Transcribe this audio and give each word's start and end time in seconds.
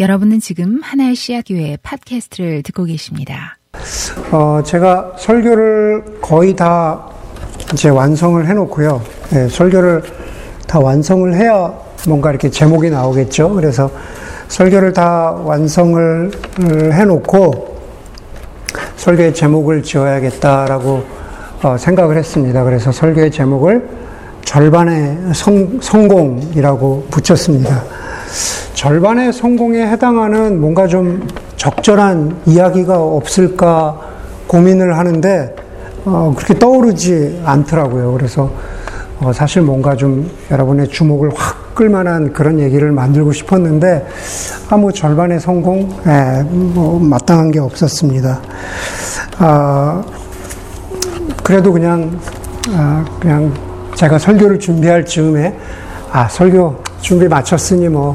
여러분은 0.00 0.40
지금 0.40 0.80
하나의 0.82 1.14
씨앗 1.14 1.44
교회 1.46 1.76
팟캐스트를 1.82 2.62
듣고 2.62 2.84
계십니다. 2.84 3.58
어, 4.30 4.62
제가 4.64 5.16
설교를 5.18 6.20
거의 6.22 6.56
다 6.56 7.10
이제 7.74 7.90
완성을 7.90 8.46
해놓고요. 8.46 9.02
네, 9.30 9.48
설교를 9.48 10.02
다 10.66 10.80
완성을 10.80 11.34
해야 11.34 11.74
뭔가 12.08 12.30
이렇게 12.30 12.48
제목이 12.50 12.88
나오겠죠. 12.88 13.50
그래서 13.54 13.90
설교를 14.48 14.94
다 14.94 15.32
완성을 15.32 16.30
해놓고 16.92 17.78
설교의 18.96 19.34
제목을 19.34 19.82
지어야겠다라고 19.82 21.04
어, 21.64 21.76
생각을 21.78 22.16
했습니다. 22.16 22.64
그래서 22.64 22.90
설교의 22.90 23.30
제목을 23.30 23.86
절반의 24.46 25.34
성, 25.34 25.78
성공이라고 25.82 27.08
붙였습니다. 27.10 27.84
절반의 28.74 29.32
성공에 29.32 29.86
해당하는 29.86 30.60
뭔가 30.60 30.86
좀 30.86 31.26
적절한 31.56 32.42
이야기가 32.46 33.00
없을까 33.00 34.00
고민을 34.46 34.98
하는데 34.98 35.54
어, 36.04 36.34
그렇게 36.36 36.58
떠오르지 36.58 37.42
않더라고요. 37.44 38.12
그래서 38.12 38.50
어, 39.20 39.32
사실 39.32 39.62
뭔가 39.62 39.94
좀 39.94 40.28
여러분의 40.50 40.88
주목을 40.88 41.30
확 41.34 41.62
끌만한 41.74 42.32
그런 42.32 42.58
얘기를 42.58 42.90
만들고 42.92 43.32
싶었는데 43.32 44.06
아무 44.68 44.82
뭐 44.82 44.92
절반의 44.92 45.40
성공, 45.40 45.88
예, 46.06 46.42
뭐 46.42 46.98
마땅한 47.00 47.50
게 47.50 47.60
없었습니다. 47.60 48.40
아, 49.38 50.02
그래도 51.42 51.72
그냥 51.72 52.18
아, 52.74 53.04
그냥 53.20 53.52
제가 53.94 54.18
설교를 54.18 54.58
준비할 54.58 55.04
즈음에 55.04 55.56
아 56.10 56.28
설교 56.28 56.91
준비 57.02 57.26
마쳤으니 57.26 57.88
뭐 57.88 58.14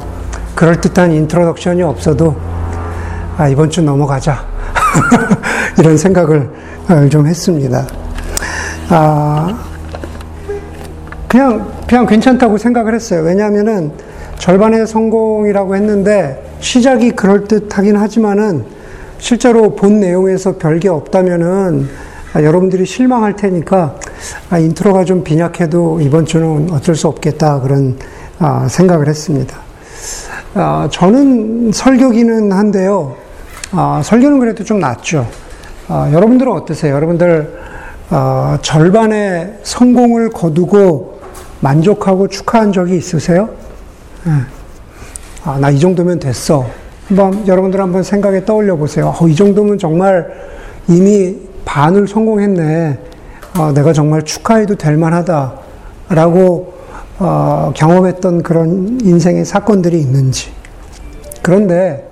그럴듯한 0.54 1.12
introduction이 1.12 1.82
없어도 1.82 2.34
아, 3.36 3.46
이번 3.46 3.70
주 3.70 3.82
넘어가자. 3.82 4.44
이런 5.78 5.96
생각을 5.96 6.50
어, 6.88 7.08
좀 7.08 7.26
했습니다. 7.26 7.86
아, 8.88 9.56
그냥, 11.28 11.70
그냥 11.86 12.06
괜찮다고 12.06 12.58
생각을 12.58 12.94
했어요. 12.94 13.22
왜냐하면은 13.22 13.92
절반의 14.38 14.86
성공이라고 14.86 15.76
했는데 15.76 16.42
시작이 16.60 17.10
그럴듯하긴 17.10 17.96
하지만은 17.96 18.64
실제로 19.18 19.76
본 19.76 20.00
내용에서 20.00 20.56
별게 20.56 20.88
없다면은 20.88 21.88
아, 22.32 22.42
여러분들이 22.42 22.86
실망할 22.86 23.36
테니까 23.36 23.96
아, 24.48 24.58
인트로가 24.58 25.04
좀 25.04 25.22
빈약해도 25.22 26.00
이번 26.00 26.24
주는 26.24 26.70
어쩔 26.72 26.96
수 26.96 27.06
없겠다 27.06 27.60
그런 27.60 27.98
아, 28.00 28.17
생각을 28.68 29.08
했습니다. 29.08 29.58
아, 30.54 30.88
저는 30.90 31.72
설교기는 31.72 32.52
한데요. 32.52 33.16
아, 33.72 34.00
설교는 34.02 34.38
그래도 34.40 34.64
좀 34.64 34.80
낫죠. 34.80 35.26
아, 35.88 36.10
여러분들은 36.12 36.52
어떠세요? 36.52 36.94
여러분들 36.94 37.58
아, 38.10 38.58
절반의 38.62 39.58
성공을 39.62 40.30
거두고 40.30 41.20
만족하고 41.60 42.28
축하한 42.28 42.72
적이 42.72 42.96
있으세요? 42.96 43.50
네. 44.24 44.32
아, 45.44 45.58
나이 45.58 45.78
정도면 45.78 46.18
됐어. 46.18 46.66
한번 47.08 47.46
여러분들 47.46 47.80
한번 47.80 48.02
생각에 48.02 48.44
떠올려 48.44 48.76
보세요. 48.76 49.14
어, 49.18 49.28
이 49.28 49.34
정도면 49.34 49.78
정말 49.78 50.28
이미 50.88 51.36
반을 51.64 52.08
성공했네. 52.08 52.98
어, 53.58 53.72
내가 53.72 53.92
정말 53.92 54.22
축하해도 54.22 54.76
될 54.76 54.96
만하다라고 54.96 56.77
어, 57.18 57.72
경험했던 57.74 58.42
그런 58.42 59.00
인생의 59.02 59.44
사건들이 59.44 59.98
있는지. 60.00 60.50
그런데 61.42 62.08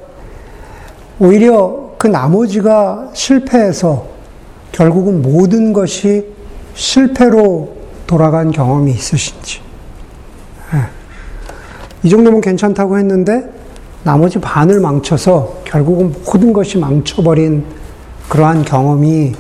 오히려 1.19 1.93
그 1.99 2.07
나머지가 2.07 3.11
실패해서 3.13 4.07
결국은 4.73 5.23
모든 5.23 5.73
것이 5.73 6.27
실패로 6.75 7.77
돌아간 8.07 8.51
경험이 8.51 8.93
있으신지. 8.93 9.61
네. 10.73 10.81
이 12.03 12.11
정도면 12.11 12.41
괜찮다고 12.41 12.99
했는데 12.99 13.51
나머지 14.03 14.39
반을 14.39 14.81
망쳐서 14.81 15.63
결국은 15.65 16.15
모든 16.25 16.53
것이 16.53 16.79
망쳐버린 16.79 17.65
그러한 18.29 18.65
경험이 18.65 19.35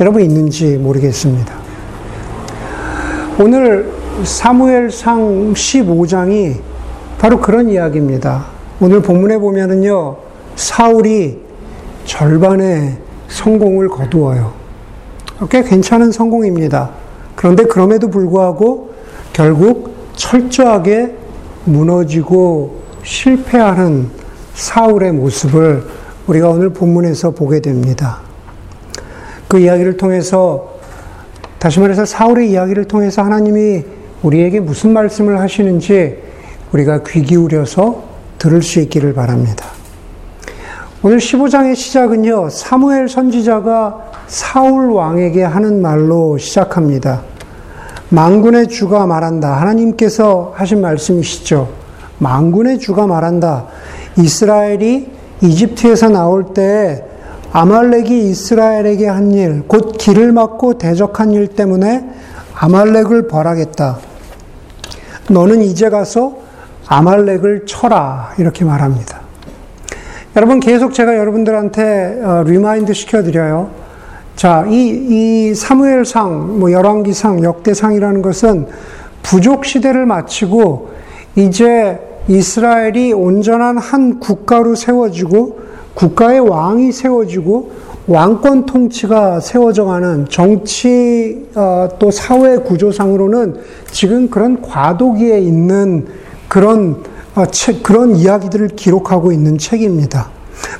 여러분 0.00 0.22
있는지 0.22 0.76
모르겠습니다. 0.76 1.54
오늘 3.38 4.01
사무엘상 4.24 5.54
15장이 5.54 6.60
바로 7.18 7.40
그런 7.40 7.68
이야기입니다. 7.70 8.46
오늘 8.80 9.00
본문에 9.00 9.38
보면은요, 9.38 10.16
사울이 10.54 11.40
절반의 12.04 12.98
성공을 13.28 13.88
거두어요. 13.88 14.52
꽤 15.50 15.62
괜찮은 15.62 16.12
성공입니다. 16.12 16.90
그런데 17.34 17.64
그럼에도 17.64 18.08
불구하고 18.10 18.92
결국 19.32 19.94
철저하게 20.14 21.14
무너지고 21.64 22.82
실패하는 23.02 24.08
사울의 24.54 25.12
모습을 25.12 25.84
우리가 26.26 26.50
오늘 26.50 26.70
본문에서 26.70 27.32
보게 27.32 27.60
됩니다. 27.60 28.20
그 29.48 29.58
이야기를 29.58 29.96
통해서 29.96 30.72
다시 31.58 31.80
말해서 31.80 32.04
사울의 32.04 32.50
이야기를 32.50 32.84
통해서 32.84 33.22
하나님이 33.22 33.84
우리에게 34.22 34.60
무슨 34.60 34.92
말씀을 34.92 35.40
하시는지 35.40 36.16
우리가 36.72 37.02
귀 37.04 37.22
기울여서 37.22 38.02
들을 38.38 38.62
수 38.62 38.80
있기를 38.80 39.14
바랍니다. 39.14 39.66
오늘 41.02 41.18
15장의 41.18 41.74
시작은요, 41.74 42.48
사무엘 42.50 43.08
선지자가 43.08 44.12
사울 44.28 44.92
왕에게 44.92 45.42
하는 45.42 45.82
말로 45.82 46.38
시작합니다. 46.38 47.22
만군의 48.10 48.68
주가 48.68 49.06
말한다. 49.06 49.60
하나님께서 49.60 50.52
하신 50.54 50.80
말씀이시죠. 50.80 51.68
만군의 52.18 52.78
주가 52.78 53.06
말한다. 53.06 53.66
이스라엘이 54.16 55.10
이집트에서 55.40 56.08
나올 56.08 56.54
때 56.54 57.04
아말렉이 57.52 58.30
이스라엘에게 58.30 59.08
한 59.08 59.32
일, 59.32 59.64
곧 59.66 59.96
길을 59.98 60.32
막고 60.32 60.78
대적한 60.78 61.32
일 61.32 61.48
때문에 61.48 62.08
아말렉을 62.54 63.26
벌하겠다. 63.28 64.11
너는 65.28 65.62
이제 65.62 65.88
가서 65.88 66.38
아말렉을 66.86 67.64
쳐라. 67.66 68.34
이렇게 68.38 68.64
말합니다. 68.64 69.20
여러분, 70.36 70.60
계속 70.60 70.94
제가 70.94 71.16
여러분들한테 71.16 72.20
어, 72.22 72.42
remind 72.46 72.92
시켜드려요. 72.92 73.70
자, 74.36 74.64
이, 74.68 74.88
이 75.50 75.54
사무엘상, 75.54 76.58
뭐 76.58 76.72
열왕기상, 76.72 77.44
역대상이라는 77.44 78.22
것은 78.22 78.66
부족 79.22 79.64
시대를 79.64 80.06
마치고 80.06 80.90
이제 81.36 82.00
이스라엘이 82.28 83.12
온전한 83.12 83.78
한 83.78 84.20
국가로 84.20 84.74
세워지고 84.74 85.60
국가의 85.94 86.40
왕이 86.40 86.92
세워지고 86.92 87.72
왕권 88.08 88.66
통치가 88.66 89.38
세워져 89.38 89.84
가는 89.84 90.26
정치 90.28 91.46
어, 91.54 91.88
또 92.00 92.10
사회 92.10 92.56
구조상으로는 92.56 93.60
지금 93.92 94.28
그런 94.28 94.60
과도기에 94.60 95.38
있는 95.38 96.08
그런 96.48 96.96
어, 97.36 97.46
책, 97.46 97.82
그런 97.82 98.16
이야기들을 98.16 98.68
기록하고 98.68 99.30
있는 99.30 99.56
책입니다. 99.56 100.30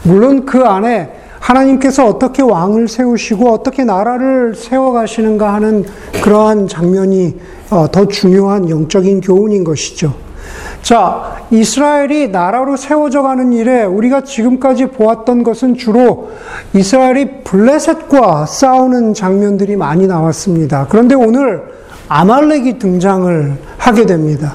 물론 0.03 0.45
그 0.45 0.65
안에 0.65 1.13
하나님께서 1.39 2.07
어떻게 2.07 2.43
왕을 2.43 2.89
세우시고 2.89 3.51
어떻게 3.51 3.85
나라를 3.85 4.55
세워가시는가 4.55 5.55
하는 5.55 5.85
그러한 6.23 6.67
장면이 6.67 7.37
어, 7.71 7.91
더 7.91 8.07
중요한 8.07 8.69
영적인 8.69 9.21
교훈인 9.21 9.63
것이죠. 9.63 10.13
자, 10.83 11.37
이스라엘이 11.51 12.29
나라로 12.29 12.77
세워져 12.77 13.23
가는 13.23 13.53
일에 13.53 13.85
우리가 13.85 14.23
지금까지 14.25 14.87
보았던 14.87 15.43
것은 15.43 15.77
주로 15.77 16.31
이스라엘이 16.75 17.43
블레셋과 17.45 18.47
싸우는 18.47 19.15
장면들이 19.15 19.77
많이 19.77 20.07
나왔습니다. 20.07 20.87
그런데 20.89 21.15
오늘 21.15 21.63
아말렉이 22.09 22.79
등장을 22.79 23.57
하게 23.79 24.07
됩니다. 24.07 24.55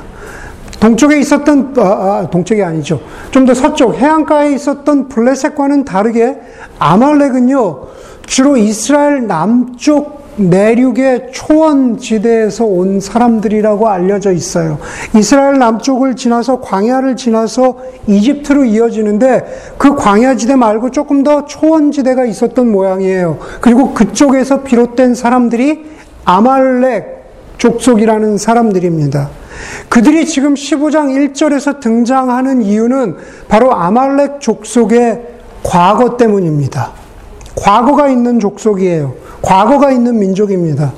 동쪽에 0.80 1.18
있었던, 1.20 1.74
아, 1.78 1.82
아, 1.82 2.28
동쪽이 2.30 2.62
아니죠. 2.62 3.00
좀 3.32 3.46
더 3.48 3.54
서쪽, 3.54 3.96
해안가에 3.96 4.54
있었던 4.54 5.08
블레셋과는 5.08 5.86
다르게 5.86 6.38
아말렉은요, 6.78 7.88
주로 8.28 8.58
이스라엘 8.58 9.26
남쪽 9.26 10.27
내륙의 10.38 11.30
초원 11.32 11.98
지대에서 11.98 12.66
온 12.66 13.00
사람들이라고 13.00 13.90
알려져 13.90 14.32
있어요. 14.32 14.78
이스라엘 15.16 15.58
남쪽을 15.58 16.16
지나서 16.16 16.62
광야를 16.62 17.16
지나서 17.16 17.78
이집트로 18.08 18.66
이어지는데 18.66 19.74
그 19.78 19.96
광야 19.96 20.36
지대 20.36 20.56
말고 20.56 20.92
조금 20.92 21.24
더 21.24 21.46
초원 21.46 21.92
지대가 21.92 22.26
있었던 22.26 22.72
모양이에요. 22.72 23.40
그리고 23.62 23.94
그쪽에서 23.94 24.62
비롯된 24.62 25.16
사람들이 25.16 25.86
아말렉 26.24 27.18
족속이라는 27.58 28.38
사람들입니다. 28.38 29.30
그들이 29.90 30.28
지금 30.28 30.54
15장 30.54 31.34
1절에서 31.34 31.80
등장하는 31.80 32.62
이유는 32.62 33.16
바로 33.48 33.74
아말렉 33.74 34.40
족속의 34.40 35.22
과거 35.64 36.16
때문입니다. 36.18 36.92
과거가 37.56 38.08
있는 38.10 38.40
족속이에요. 38.40 39.27
과거가 39.48 39.92
있는 39.92 40.20
민족입니다. 40.20 40.92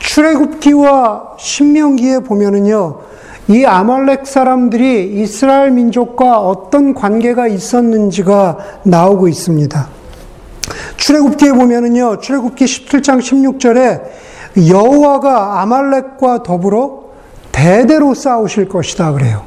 출애굽기와 0.00 1.36
신명기에 1.38 2.18
보면은요. 2.20 2.98
이 3.46 3.64
아말렉 3.64 4.26
사람들이 4.26 5.22
이스라엘 5.22 5.70
민족과 5.70 6.40
어떤 6.40 6.92
관계가 6.92 7.46
있었는지가 7.46 8.58
나오고 8.82 9.28
있습니다. 9.28 9.88
출애굽기에 10.96 11.52
보면은요. 11.52 12.18
출애굽기 12.18 12.64
17장 12.64 13.20
16절에 13.20 14.02
여호와가 14.68 15.60
아말렉과 15.60 16.42
더불어 16.42 17.04
대대로 17.52 18.14
싸우실 18.14 18.68
것이다 18.68 19.12
그래요. 19.12 19.42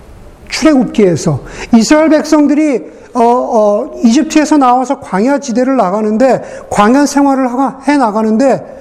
출애굽기에서 0.47 1.41
이스라엘 1.75 2.09
백성들이 2.09 2.96
어, 3.17 3.23
어, 3.23 3.91
이집트에서 4.03 4.57
나와서 4.57 4.99
광야 4.99 5.39
지대를 5.39 5.75
나가는데 5.75 6.65
광야 6.69 7.05
생활을 7.05 7.49
해 7.87 7.97
나가는데 7.97 8.77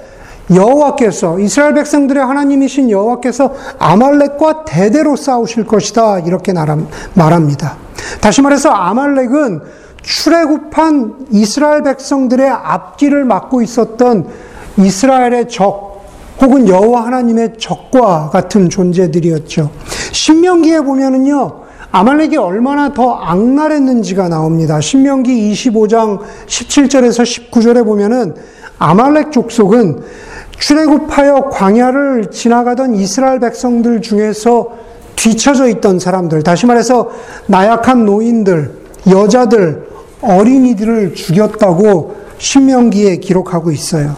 여호와께서 0.54 1.40
이스라엘 1.40 1.74
백성들의 1.74 2.24
하나님이신 2.24 2.90
여호와께서 2.90 3.52
아말렉과 3.78 4.64
대대로 4.64 5.16
싸우실 5.16 5.66
것이다 5.66 6.20
이렇게 6.20 6.52
말합니다. 7.14 7.76
다시 8.20 8.42
말해서 8.42 8.70
아말렉은 8.70 9.62
출애굽한 10.02 11.26
이스라엘 11.32 11.82
백성들의 11.82 12.48
앞길을 12.48 13.24
막고 13.24 13.60
있었던 13.62 14.28
이스라엘의 14.76 15.48
적 15.48 16.04
혹은 16.40 16.68
여호와 16.68 17.06
하나님의 17.06 17.54
적과 17.58 18.30
같은 18.30 18.68
존재들이었죠. 18.68 19.70
신명기에 20.12 20.80
보면은요. 20.80 21.65
아말렉이 21.92 22.36
얼마나 22.36 22.92
더 22.92 23.14
악랄했는지가 23.14 24.28
나옵니다. 24.28 24.80
신명기 24.80 25.52
25장 25.52 26.20
17절에서 26.46 27.50
19절에 27.50 27.84
보면은 27.84 28.34
아말렉 28.78 29.32
족속은 29.32 30.02
출애굽하여 30.58 31.50
광야를 31.50 32.30
지나가던 32.30 32.94
이스라엘 32.94 33.40
백성들 33.40 34.02
중에서 34.02 34.70
뒤처져 35.16 35.68
있던 35.68 35.98
사람들, 35.98 36.42
다시 36.42 36.66
말해서 36.66 37.10
나약한 37.46 38.04
노인들, 38.04 38.72
여자들, 39.10 39.86
어린이들을 40.20 41.14
죽였다고 41.14 42.16
신명기에 42.38 43.16
기록하고 43.16 43.70
있어요. 43.70 44.16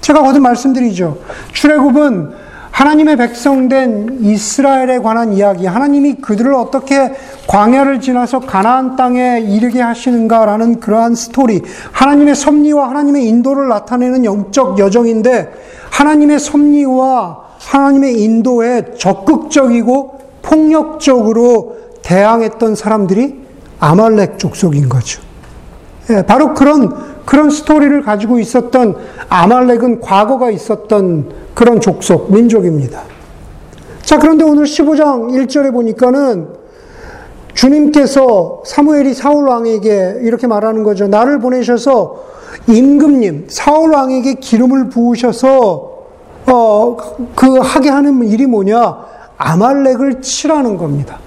제가 0.00 0.22
거듭 0.22 0.42
말씀드리죠. 0.42 1.18
출애굽은 1.52 2.41
하나님의 2.72 3.16
백성된 3.16 4.18
이스라엘에 4.22 4.98
관한 4.98 5.34
이야기, 5.34 5.66
하나님이 5.66 6.14
그들을 6.16 6.52
어떻게 6.54 7.12
광야를 7.46 8.00
지나서 8.00 8.40
가나안 8.40 8.96
땅에 8.96 9.40
이르게 9.40 9.80
하시는가라는 9.80 10.80
그러한 10.80 11.14
스토리, 11.14 11.62
하나님의 11.92 12.34
섭리와 12.34 12.88
하나님의 12.88 13.28
인도를 13.28 13.68
나타내는 13.68 14.24
영적 14.24 14.78
여정인데 14.78 15.52
하나님의 15.90 16.40
섭리와 16.40 17.42
하나님의 17.58 18.20
인도에 18.22 18.94
적극적이고 18.98 20.18
폭력적으로 20.40 21.76
대항했던 22.02 22.74
사람들이 22.74 23.42
아말렉 23.78 24.38
족속인 24.38 24.88
거죠. 24.88 25.20
예, 26.10 26.22
바로 26.22 26.54
그런 26.54 27.11
그런 27.24 27.50
스토리를 27.50 28.02
가지고 28.02 28.38
있었던 28.38 28.96
아말렉은 29.28 30.00
과거가 30.00 30.50
있었던 30.50 31.30
그런 31.54 31.80
족속, 31.80 32.32
민족입니다. 32.32 33.02
자, 34.02 34.18
그런데 34.18 34.44
오늘 34.44 34.64
15장 34.64 35.30
1절에 35.30 35.72
보니까는 35.72 36.48
주님께서 37.54 38.62
사무엘이 38.66 39.14
사울 39.14 39.46
왕에게 39.48 40.20
이렇게 40.22 40.46
말하는 40.46 40.82
거죠. 40.82 41.06
나를 41.06 41.38
보내셔서 41.38 42.24
임금님, 42.66 43.46
사울 43.48 43.92
왕에게 43.92 44.34
기름을 44.34 44.88
부으셔서 44.88 45.92
어, 46.46 46.96
그 47.34 47.58
하게 47.58 47.88
하는 47.88 48.22
일이 48.24 48.46
뭐냐? 48.46 48.98
아말렉을 49.36 50.22
치라는 50.22 50.76
겁니다. 50.76 51.18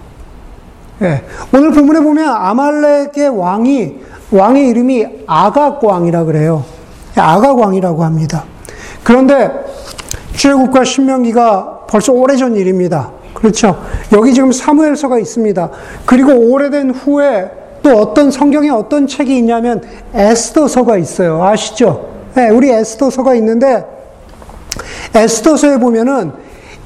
예. 1.02 1.24
오늘 1.54 1.72
본문에 1.72 2.00
보면 2.00 2.28
아말렉의 2.30 3.30
왕이 3.30 3.96
왕의 4.32 4.70
이름이 4.70 5.08
아각 5.28 5.84
왕이라 5.84 6.24
그래요. 6.26 6.64
아각 7.16 7.60
왕이라고 7.60 8.04
합니다. 8.04 8.44
그런데 9.04 9.50
출애굽과 10.36 10.84
신명기가 10.84 11.86
벌써 11.88 12.12
오래전 12.12 12.56
일입니다. 12.56 13.12
그렇죠. 13.34 13.82
여기 14.14 14.34
지금 14.34 14.52
사무엘서가 14.52 15.20
있습니다. 15.20 15.70
그리고 16.06 16.34
오래된 16.34 16.92
후에 16.92 17.52
또 17.84 17.98
어떤 18.00 18.32
성경에 18.32 18.70
어떤 18.70 19.08
책이 19.08 19.38
있냐면 19.38 19.84
에스더서가 20.14 20.98
있어요. 20.98 21.44
아시죠? 21.44 22.10
네, 22.34 22.50
우리 22.50 22.72
에스더서가 22.72 23.36
있는데 23.36 23.86
에스더서에 25.14 25.78
보면은 25.78 26.32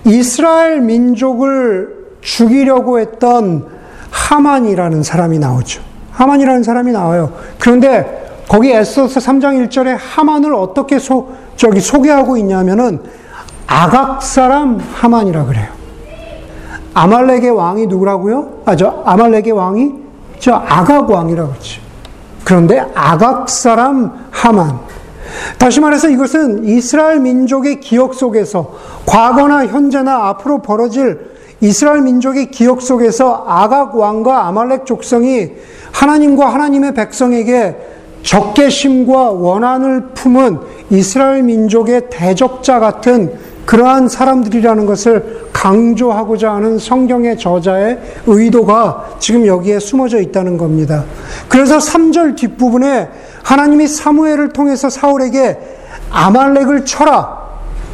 이스라엘 0.06 0.82
민족을 0.82 1.96
죽이려고 2.22 3.00
했던 3.00 3.68
하만이라는 4.12 5.04
사람이 5.04 5.40
나오죠. 5.40 5.89
하만이라는 6.20 6.64
사람이 6.64 6.92
나와요. 6.92 7.32
그런데 7.60 8.44
거기 8.50 8.72
에스더서 8.72 9.22
3장 9.22 9.70
1절에 9.70 9.98
하만을 9.98 10.54
어떻게 10.54 11.00
소, 11.00 11.30
저기 11.56 11.80
소개하고 11.80 12.36
있냐면은 12.36 13.00
아각 13.66 14.22
사람 14.22 14.80
하만이라 14.80 15.46
그래요. 15.46 15.68
아말렉의 16.94 17.52
왕이 17.52 17.88
누구라고요? 17.88 18.64
아, 18.66 18.76
저 18.76 19.02
아말렉의 19.06 19.52
왕이 19.54 19.94
저 20.40 20.56
아각 20.56 21.10
왕이라 21.10 21.48
그러지. 21.48 21.80
그런데 22.44 22.84
아각 22.94 23.48
사람 23.48 24.28
하만. 24.32 24.80
다시 25.58 25.80
말해서 25.80 26.10
이것은 26.10 26.66
이스라엘 26.66 27.20
민족의 27.20 27.80
기억 27.80 28.14
속에서 28.14 28.74
과거나 29.06 29.68
현재나 29.68 30.28
앞으로 30.28 30.62
벌어질 30.62 31.29
이스라엘 31.62 32.02
민족의 32.02 32.52
기억 32.52 32.82
속에서 32.82 33.46
아각 33.48 33.96
왕과 33.96 34.48
아말렉 34.48 34.86
족성이 34.86 35.52
하나님과 35.92 36.54
하나님의 36.54 36.94
백성에게 36.94 37.76
적개심과 38.24 39.32
원한을 39.32 40.10
품은 40.14 40.60
이스라엘 40.90 41.44
민족의 41.44 42.10
대적자 42.10 42.80
같은 42.80 43.34
그러한 43.66 44.08
사람들이라는 44.08 44.86
것을 44.88 45.50
강조하고자 45.54 46.52
하는 46.52 46.80
성경의 46.80 47.38
저자의 47.38 48.00
의도가 48.26 49.18
지금 49.20 49.46
여기에 49.46 49.80
숨어져 49.80 50.20
있다는 50.20 50.58
겁니다. 50.58 51.06
그래서 51.48 51.78
3절 51.78 52.36
뒷부분에 52.36 53.10
하나님이 53.44 53.88
사무엘을 53.88 54.54
통해서 54.54 54.90
사울에게 54.90 55.60
아말렉을 56.10 56.86
쳐라. 56.86 57.38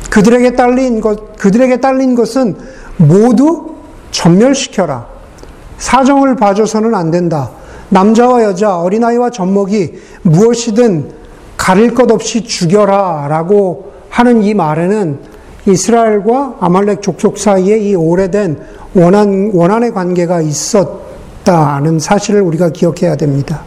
그들에게 0.09 0.55
딸린 0.55 1.01
것, 1.01 1.37
그들에게 1.37 1.81
딸린 1.81 2.15
것은 2.15 2.55
모두 2.97 3.75
전멸시켜라. 4.11 5.07
사정을 5.77 6.35
봐줘서는 6.35 6.95
안 6.95 7.11
된다. 7.11 7.51
남자와 7.89 8.43
여자, 8.43 8.79
어린아이와 8.79 9.29
젖먹이 9.29 9.93
무엇이든 10.23 11.11
가릴 11.57 11.93
것 11.93 12.11
없이 12.11 12.43
죽여라. 12.43 13.27
라고 13.29 13.91
하는 14.09 14.43
이 14.43 14.53
말에는 14.53 15.19
이스라엘과 15.67 16.57
아말렉 16.59 17.01
족속 17.01 17.37
사이에 17.37 17.77
이 17.77 17.95
오래된 17.95 18.59
원한, 18.93 19.51
원한의 19.53 19.93
관계가 19.93 20.41
있었다는 20.41 21.99
사실을 21.99 22.41
우리가 22.41 22.69
기억해야 22.69 23.15
됩니다. 23.15 23.63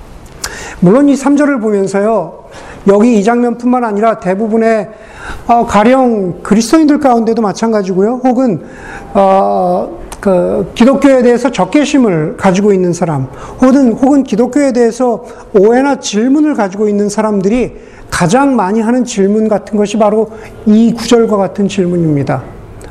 물론 0.80 1.08
이 1.08 1.14
3절을 1.14 1.60
보면서요, 1.60 2.44
여기 2.86 3.18
이 3.18 3.24
장면뿐만 3.24 3.84
아니라 3.84 4.18
대부분의 4.18 4.88
어, 5.46 5.66
가령 5.66 6.42
그리스도인들 6.42 7.00
가운데도 7.00 7.42
마찬가지고요. 7.42 8.20
혹은 8.24 8.62
어, 9.14 9.98
그 10.20 10.70
기독교에 10.74 11.22
대해서 11.22 11.50
적개심을 11.50 12.36
가지고 12.36 12.72
있는 12.72 12.92
사람, 12.92 13.28
혹은 13.60 13.92
혹은 13.92 14.24
기독교에 14.24 14.72
대해서 14.72 15.24
오해나 15.54 16.00
질문을 16.00 16.54
가지고 16.54 16.88
있는 16.88 17.08
사람들이 17.08 17.76
가장 18.10 18.56
많이 18.56 18.80
하는 18.80 19.04
질문 19.04 19.48
같은 19.48 19.76
것이 19.76 19.96
바로 19.96 20.30
이 20.66 20.92
구절과 20.92 21.36
같은 21.36 21.68
질문입니다. 21.68 22.42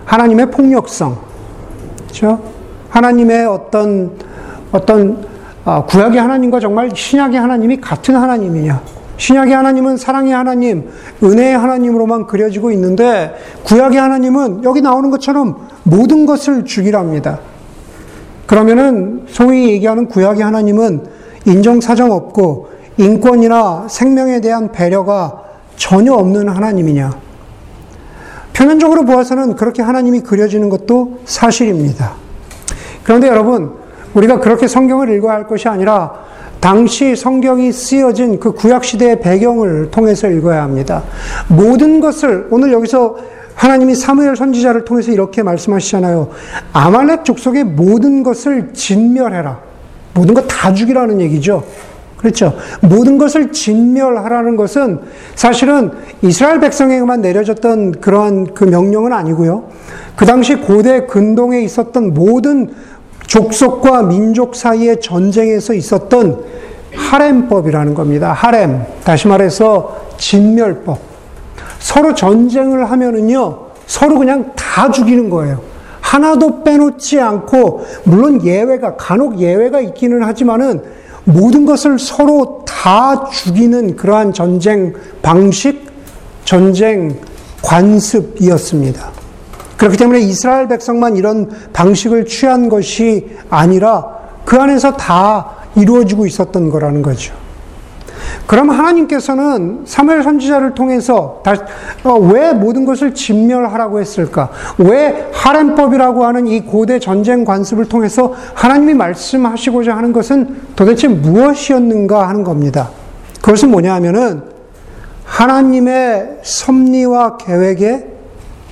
하나님의 0.06 0.52
폭력성, 0.52 1.18
그렇죠? 2.04 2.40
하나님의 2.90 3.46
어떤 3.46 4.12
어떤 4.72 5.26
어, 5.68 5.84
구약의 5.86 6.18
하나님과 6.18 6.62
정말 6.62 6.90
신약의 6.96 7.38
하나님이 7.38 7.82
같은 7.82 8.16
하나님이냐? 8.16 8.82
신약의 9.18 9.54
하나님은 9.54 9.98
사랑의 9.98 10.32
하나님, 10.32 10.90
은혜의 11.22 11.58
하나님으로만 11.58 12.26
그려지고 12.26 12.72
있는데 12.72 13.36
구약의 13.66 14.00
하나님은 14.00 14.64
여기 14.64 14.80
나오는 14.80 15.12
것처럼 15.12 15.68
모든 15.84 16.26
것을 16.26 16.64
죽이랍니다. 16.64 17.40
그러면은 18.46 19.26
소위 19.28 19.68
얘기하는 19.72 20.08
구약의 20.08 20.42
하나님은 20.42 21.06
인정사정 21.44 22.14
없고 22.14 22.70
인권이나 22.96 23.88
생명에 23.90 24.40
대한 24.40 24.72
배려가 24.72 25.44
전혀 25.76 26.14
없는 26.14 26.48
하나님이냐? 26.48 27.12
표면적으로 28.54 29.04
보아서는 29.04 29.58
그렇게 29.58 29.82
하나님이 29.82 30.22
그려지는 30.22 30.70
것도 30.70 31.20
사실입니다. 31.26 32.14
그런데 33.04 33.28
여러분, 33.28 33.87
우리가 34.14 34.40
그렇게 34.40 34.68
성경을 34.68 35.10
읽어야 35.16 35.34
할 35.34 35.48
것이 35.48 35.68
아니라 35.68 36.14
당시 36.60 37.16
성경이 37.16 37.72
쓰여진 37.72 38.40
그 38.40 38.52
구약시대의 38.52 39.20
배경을 39.20 39.92
통해서 39.92 40.28
읽어야 40.28 40.64
합니다. 40.64 41.04
모든 41.48 42.00
것을, 42.00 42.48
오늘 42.50 42.72
여기서 42.74 43.18
하나님이 43.54 43.96
사무엘 43.96 44.36
선지자를 44.36 44.86
통해서 44.86 45.12
이렇게 45.12 45.44
말씀하시잖아요. 45.44 46.30
아말렉 46.74 47.26
족속의 47.26 47.64
모든 47.64 48.24
것을 48.24 48.74
진멸해라. 48.74 49.60
모든 50.14 50.34
것 50.34 50.48
다 50.48 50.74
죽이라는 50.74 51.22
얘기죠. 51.22 51.64
그렇죠. 52.18 52.56
모든 52.82 53.20
것을 53.20 53.52
진멸하라는 53.52 54.56
것은 54.56 55.00
사실은 55.36 55.92
이스라엘 56.24 56.60
백성에게만 56.60 57.22
내려졌던 57.22 58.02
그러한 58.02 58.54
그 58.56 58.64
명령은 58.64 59.14
아니고요. 59.14 59.66
그 60.16 60.26
당시 60.26 60.56
고대 60.56 61.06
근동에 61.06 61.62
있었던 61.62 62.16
모든 62.16 62.74
족속과 63.28 64.04
민족 64.04 64.56
사이의 64.56 65.02
전쟁에서 65.02 65.74
있었던 65.74 66.44
하렘법이라는 66.96 67.94
겁니다. 67.94 68.34
하렘. 68.34 68.84
다시 69.04 69.28
말해서 69.28 70.08
진멸법. 70.18 71.00
서로 71.80 72.16
전쟁을 72.16 72.90
하면은요, 72.90 73.60
서로 73.86 74.18
그냥 74.18 74.52
다 74.56 74.90
죽이는 74.90 75.30
거예요. 75.30 75.62
하나도 76.02 76.64
빼놓지 76.64 77.20
않고, 77.20 77.86
물론 78.06 78.44
예외가, 78.44 78.96
간혹 78.96 79.40
예외가 79.40 79.80
있기는 79.82 80.24
하지만은, 80.24 80.82
모든 81.26 81.66
것을 81.66 82.00
서로 82.00 82.64
다 82.66 83.26
죽이는 83.30 83.98
그러한 83.98 84.34
전쟁 84.34 84.94
방식, 85.22 85.86
전쟁 86.46 87.20
관습이었습니다. 87.62 89.12
그렇기 89.78 89.98
때문에 89.98 90.20
이스라엘 90.20 90.68
백성만 90.68 91.16
이런 91.16 91.50
방식을 91.74 92.26
취한 92.26 92.68
것이 92.68 93.38
아니라 93.50 94.18
그 94.44 94.58
안에서 94.58 94.98
다 94.98 95.52
이루어지고 95.76 96.26
있었던 96.26 96.70
거라는 96.70 97.02
거죠. 97.02 97.34
그럼 98.46 98.70
하나님께서는 98.70 99.84
사무엘 99.86 100.24
선지자를 100.24 100.74
통해서 100.74 101.44
어, 102.04 102.14
왜 102.14 102.54
모든 102.54 102.86
것을 102.86 103.14
진멸하라고 103.14 104.00
했을까? 104.00 104.50
왜 104.78 105.30
하렘법이라고 105.34 106.26
하는 106.26 106.48
이 106.48 106.62
고대 106.62 107.00
전쟁 107.00 107.46
관습을 107.46 107.86
통해서 107.86 108.34
하나님이 108.54 108.94
말씀하시고자 108.94 109.96
하는 109.96 110.14
것은 110.14 110.62
도대체 110.76 111.08
무엇이었는가 111.08 112.28
하는 112.28 112.44
겁니다. 112.44 112.90
그것은 113.42 113.70
뭐냐 113.70 113.94
하면은 113.96 114.42
하나님의 115.26 116.40
섭리와 116.42 117.38
계획에 117.38 118.17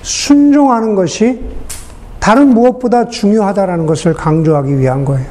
순종하는 0.06 0.94
것이 0.94 1.40
다른 2.20 2.48
무엇보다 2.50 3.08
중요하다라는 3.08 3.86
것을 3.86 4.14
강조하기 4.14 4.78
위한 4.78 5.04
거예요. 5.04 5.26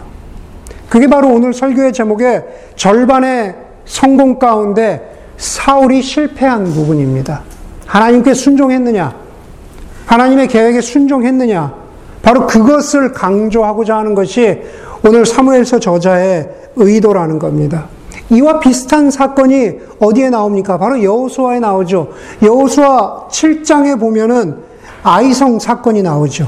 그게 0.89 1.07
바로 1.07 1.29
오늘 1.29 1.53
설교의 1.53 1.93
제목의 1.93 2.45
절반의 2.75 3.55
성공 3.85 4.37
가운데 4.37 5.15
사울이 5.37 6.01
실패한 6.01 6.65
부분입니다. 6.65 7.43
하나님께 7.85 8.33
순종했느냐? 8.33 9.15
하나님의 10.07 10.49
계획에 10.49 10.81
순종했느냐? 10.81 11.73
바로 12.21 12.45
그것을 12.45 13.13
강조하고자 13.13 13.95
하는 13.95 14.13
것이 14.13 14.61
오늘 15.05 15.25
사무엘서 15.25 15.79
저자의 15.79 16.49
의도라는 16.75 17.39
겁니다. 17.39 17.87
이와 18.31 18.59
비슷한 18.59 19.11
사건이 19.11 19.73
어디에 19.99 20.29
나옵니까? 20.29 20.77
바로 20.77 21.01
여호수아에 21.01 21.59
나오죠. 21.59 22.09
여호수아 22.41 23.27
7장에 23.29 23.99
보면은 23.99 24.57
아이성 25.03 25.59
사건이 25.59 26.01
나오죠. 26.01 26.47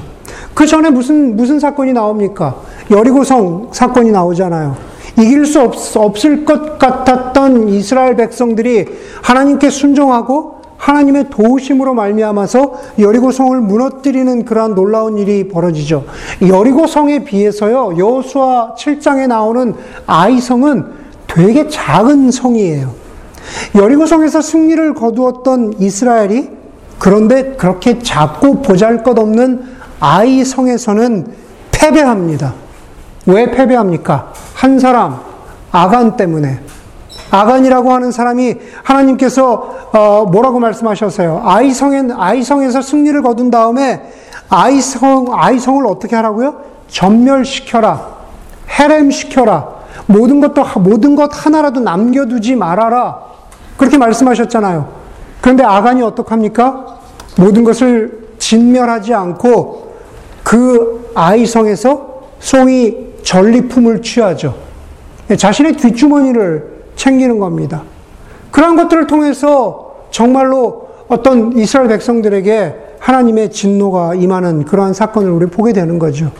그 0.53 0.65
전에 0.65 0.89
무슨 0.89 1.35
무슨 1.35 1.59
사건이 1.59 1.93
나옵니까? 1.93 2.55
여리고성 2.89 3.69
사건이 3.71 4.11
나오잖아요. 4.11 4.75
이길 5.19 5.45
수 5.45 5.61
없, 5.61 5.75
없을 5.97 6.45
것 6.45 6.77
같았던 6.79 7.69
이스라엘 7.69 8.15
백성들이 8.15 8.85
하나님께 9.21 9.69
순종하고 9.69 10.57
하나님의 10.77 11.29
도우심으로 11.31 11.95
말미암아서 11.95 12.73
여리고성을 12.99 13.61
무너뜨리는 13.61 14.45
그러한 14.45 14.75
놀라운 14.75 15.17
일이 15.17 15.47
벌어지죠. 15.47 16.05
여리고성에 16.47 17.23
비해서요. 17.23 17.97
여호수아 17.97 18.75
7장에 18.75 19.27
나오는 19.27 19.73
아이성은 20.05 21.06
되게 21.27 21.67
작은 21.67 22.31
성이에요. 22.31 22.93
여리고성에서 23.75 24.41
승리를 24.41 24.93
거두었던 24.93 25.75
이스라엘이 25.79 26.49
그런데 26.99 27.55
그렇게 27.55 27.99
작고 27.99 28.61
보잘것없는 28.61 29.77
아이 29.99 30.43
성에서는 30.43 31.27
패배합니다. 31.71 32.53
왜 33.25 33.51
패배합니까? 33.51 34.33
한 34.53 34.79
사람, 34.79 35.19
아간 35.71 36.17
때문에. 36.17 36.59
아간이라고 37.29 37.91
하는 37.91 38.11
사람이 38.11 38.55
하나님께서 38.83 39.75
어, 39.91 40.25
뭐라고 40.31 40.59
말씀하셨어요? 40.59 41.41
아이성에 41.43 42.13
아이성에서 42.15 42.81
승리를 42.81 43.21
거둔 43.21 43.51
다음에 43.51 44.01
아이성 44.49 45.27
아이성을 45.31 45.85
어떻게 45.87 46.15
하라고요? 46.15 46.55
전멸시켜라, 46.87 48.15
해렘시켜라. 48.69 49.76
모든 50.05 50.39
것도 50.39 50.79
모든 50.79 51.15
것 51.15 51.29
하나라도 51.33 51.79
남겨두지 51.79 52.55
말아라. 52.55 53.19
그렇게 53.77 53.97
말씀하셨잖아요. 53.97 54.87
그런데 55.41 55.63
아간이 55.63 56.01
어떡합니까? 56.01 56.99
모든 57.37 57.63
것을 57.63 58.27
진멸하지 58.37 59.13
않고 59.13 59.95
그 60.43 61.11
아이성에서 61.15 62.21
소위 62.39 63.13
전리품을 63.23 64.01
취하죠. 64.01 64.55
자신의 65.35 65.73
뒷주머니를 65.73 66.77
챙기는 66.95 67.37
겁니다. 67.39 67.83
그런 68.51 68.75
것들을 68.75 69.07
통해서 69.07 69.95
정말로 70.09 70.87
어떤 71.07 71.57
이스라엘 71.57 71.89
백성들에게 71.89 72.75
하나님의 72.99 73.51
진노가 73.51 74.15
임하는 74.15 74.65
그러한 74.65 74.93
사건을 74.93 75.29
우리 75.31 75.45
보게 75.47 75.73
되는 75.73 75.99
거죠. 75.99 76.31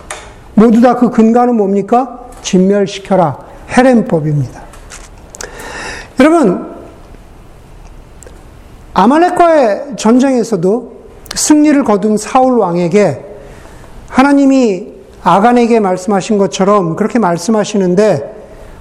모두 0.56 0.82
다 0.82 0.96
그 0.96 1.10
근간은 1.10 1.56
뭡니까? 1.56 2.22
진멸시켜라. 2.42 3.38
헤렘법입니다. 3.70 4.62
여러분, 6.20 6.76
아말렉과의 8.94 9.96
전쟁에서도 9.98 10.98
승리를 11.36 11.84
거둔 11.84 12.18
사울 12.18 12.58
왕에게 12.58 13.24
하나님이 14.10 14.94
아간에게 15.24 15.80
말씀하신 15.80 16.38
것처럼 16.38 16.96
그렇게 16.96 17.20
말씀하시는데 17.20 18.36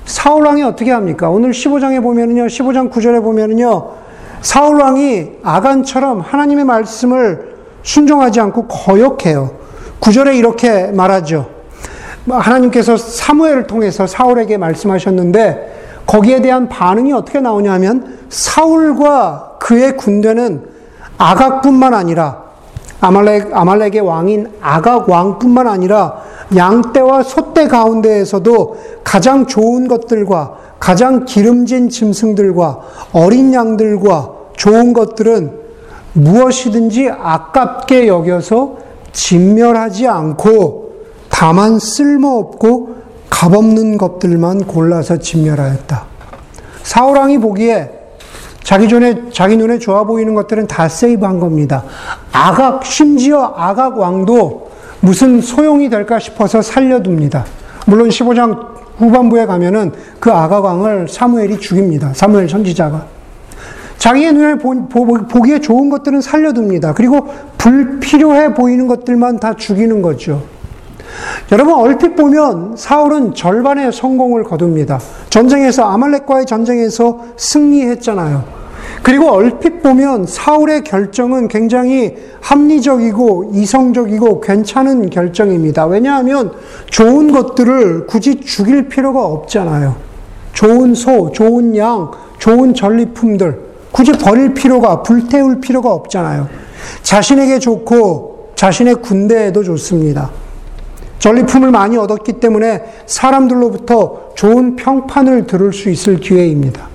사울 0.06 0.46
왕이 0.46 0.62
어떻게 0.62 0.92
합니까? 0.92 1.28
오늘 1.28 1.50
15장에 1.50 2.02
보면은요, 2.02 2.46
15장 2.46 2.90
9절에 2.90 3.22
보면은요, 3.22 3.90
사울 4.40 4.80
왕이 4.80 5.32
아간처럼 5.42 6.20
하나님의 6.20 6.64
말씀을 6.64 7.56
순종하지 7.82 8.40
않고 8.40 8.68
거역해요. 8.68 9.50
9절에 10.00 10.36
이렇게 10.36 10.86
말하죠. 10.86 11.55
하나님께서 12.28 12.96
사무엘을 12.96 13.66
통해서 13.66 14.06
사울에게 14.06 14.56
말씀하셨는데 14.56 16.02
거기에 16.06 16.40
대한 16.40 16.68
반응이 16.68 17.12
어떻게 17.12 17.40
나오냐면 17.40 18.18
사울과 18.28 19.56
그의 19.60 19.96
군대는 19.96 20.62
아각뿐만 21.18 21.94
아니라 21.94 22.44
아말렉 23.00 23.54
아말렉의 23.54 24.00
왕인 24.00 24.48
아각 24.60 25.08
왕뿐만 25.08 25.68
아니라 25.68 26.22
양떼와 26.54 27.22
소떼 27.22 27.68
가운데에서도 27.68 28.76
가장 29.04 29.46
좋은 29.46 29.88
것들과 29.88 30.54
가장 30.78 31.24
기름진 31.24 31.88
짐승들과 31.88 32.80
어린 33.12 33.52
양들과 33.52 34.30
좋은 34.56 34.92
것들은 34.92 35.66
무엇이든지 36.12 37.10
아깝게 37.10 38.06
여겨서 38.06 38.76
진멸하지 39.12 40.06
않고 40.06 40.85
다만 41.38 41.78
쓸모없고 41.78 42.96
값없는 43.28 43.98
것들만 43.98 44.64
골라서 44.64 45.18
진멸하였다. 45.18 46.04
사울왕이 46.82 47.38
보기에 47.38 47.90
자기 48.62 48.88
전에 48.88 49.24
자기 49.34 49.58
눈에 49.58 49.78
좋아 49.78 50.04
보이는 50.04 50.34
것들은 50.34 50.66
다 50.66 50.88
세이브한 50.88 51.38
겁니다. 51.38 51.84
아각 52.32 52.86
심지어 52.86 53.52
아각 53.54 53.98
왕도 53.98 54.70
무슨 55.00 55.42
소용이 55.42 55.90
될까 55.90 56.18
싶어서 56.18 56.62
살려둡니다. 56.62 57.44
물론 57.86 58.08
15장 58.08 58.68
후반부에 58.96 59.44
가면은 59.44 59.92
그 60.18 60.32
아가광을 60.32 61.06
사무엘이 61.06 61.60
죽입니다. 61.60 62.14
사무엘 62.14 62.48
선지자가. 62.48 63.04
자기의 63.98 64.32
눈에 64.32 64.54
보, 64.54 64.88
보, 64.88 65.42
기에 65.42 65.60
좋은 65.60 65.90
것들은 65.90 66.22
살려둡니다. 66.22 66.94
그리고 66.94 67.28
불필요해 67.58 68.54
보이는 68.54 68.86
것들만 68.86 69.38
다 69.38 69.54
죽이는 69.54 70.00
거죠. 70.00 70.55
여러분 71.52 71.74
얼핏 71.74 72.16
보면 72.16 72.76
사울은 72.76 73.34
절반의 73.34 73.92
성공을 73.92 74.44
거둡니다. 74.44 75.00
전쟁에서 75.30 75.84
아말렉과의 75.84 76.46
전쟁에서 76.46 77.20
승리했잖아요. 77.36 78.56
그리고 79.02 79.30
얼핏 79.30 79.82
보면 79.82 80.26
사울의 80.26 80.82
결정은 80.82 81.48
굉장히 81.48 82.16
합리적이고 82.40 83.52
이성적이고 83.54 84.40
괜찮은 84.40 85.10
결정입니다. 85.10 85.86
왜냐하면 85.86 86.52
좋은 86.90 87.30
것들을 87.30 88.06
굳이 88.06 88.40
죽일 88.40 88.88
필요가 88.88 89.24
없잖아요. 89.24 89.96
좋은 90.52 90.94
소, 90.94 91.30
좋은 91.32 91.76
양, 91.76 92.10
좋은 92.38 92.74
전리품들 92.74 93.66
굳이 93.92 94.12
버릴 94.12 94.52
필요가, 94.54 95.02
불태울 95.02 95.60
필요가 95.60 95.92
없잖아요. 95.92 96.48
자신에게 97.02 97.58
좋고 97.58 98.52
자신의 98.54 98.96
군대에도 98.96 99.62
좋습니다. 99.62 100.30
전리품을 101.18 101.70
많이 101.70 101.96
얻었기 101.96 102.34
때문에 102.34 102.84
사람들로부터 103.06 104.30
좋은 104.34 104.76
평판을 104.76 105.46
들을 105.46 105.72
수 105.72 105.90
있을 105.90 106.18
기회입니다. 106.20 106.88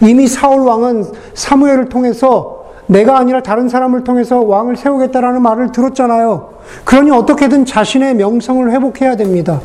이미 0.00 0.26
사울 0.26 0.62
왕은 0.62 1.04
사무엘을 1.34 1.88
통해서 1.88 2.64
내가 2.86 3.18
아니라 3.18 3.42
다른 3.42 3.68
사람을 3.68 4.04
통해서 4.04 4.40
왕을 4.40 4.76
세우겠다라는 4.76 5.42
말을 5.42 5.72
들었잖아요. 5.72 6.50
그러니 6.84 7.10
어떻게든 7.10 7.64
자신의 7.64 8.14
명성을 8.14 8.70
회복해야 8.70 9.16
됩니다. 9.16 9.60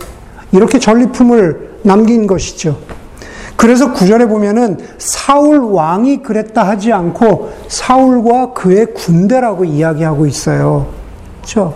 이렇게 0.52 0.80
전리품을 0.80 1.80
남긴 1.84 2.28
것이죠. 2.28 2.78
그래서 3.56 3.92
구절에 3.92 4.26
보면은 4.26 4.78
사울 4.98 5.58
왕이 5.58 6.24
그랬다 6.24 6.66
하지 6.66 6.94
않고 6.94 7.52
사울과 7.68 8.54
그의 8.54 8.94
군대라고 8.94 9.66
이야기하고 9.66 10.26
있어요. 10.26 10.88
그렇죠? 11.42 11.74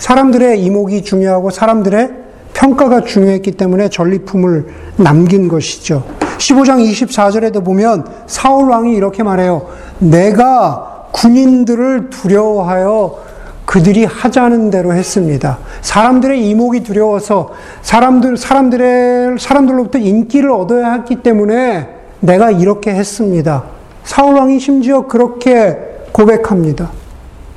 사람들의 0.00 0.62
이목이 0.64 1.02
중요하고 1.02 1.50
사람들의 1.50 2.10
평가가 2.54 3.02
중요했기 3.02 3.52
때문에 3.52 3.90
전리품을 3.90 4.66
남긴 4.96 5.46
것이죠. 5.46 6.02
15장 6.38 6.82
24절에도 6.82 7.62
보면 7.62 8.06
사울 8.26 8.70
왕이 8.70 8.94
이렇게 8.94 9.22
말해요. 9.22 9.68
내가 9.98 11.08
군인들을 11.12 12.08
두려워하여 12.08 13.18
그들이 13.66 14.06
하자는 14.06 14.70
대로 14.70 14.94
했습니다. 14.94 15.58
사람들의 15.82 16.48
이목이 16.48 16.82
두려워서 16.82 17.50
사람들 17.82 18.38
사람들의 18.38 19.38
사람들로부터 19.38 19.98
인기를 19.98 20.50
얻어야 20.50 20.94
했기 20.94 21.16
때문에 21.16 21.88
내가 22.20 22.50
이렇게 22.50 22.94
했습니다. 22.94 23.64
사울 24.04 24.36
왕이 24.36 24.60
심지어 24.60 25.06
그렇게 25.06 25.76
고백합니다. 26.12 26.90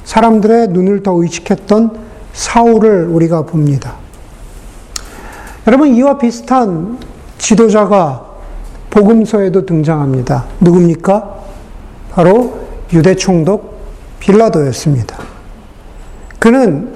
사람들의 0.03 0.67
눈을 0.67 1.03
더 1.03 1.13
의식했던 1.13 2.03
사울을 2.34 3.08
우리가 3.08 3.44
봅니다. 3.44 3.96
여러분 5.66 5.96
이와 5.96 6.18
비슷한 6.18 6.98
지도자가 7.38 8.25
복음서에도 8.90 9.66
등장합니다. 9.66 10.46
누굽니까? 10.60 11.36
바로 12.12 12.60
유대 12.92 13.16
총독 13.16 13.74
빌라도였습니다. 14.20 15.18
그는 16.40 16.94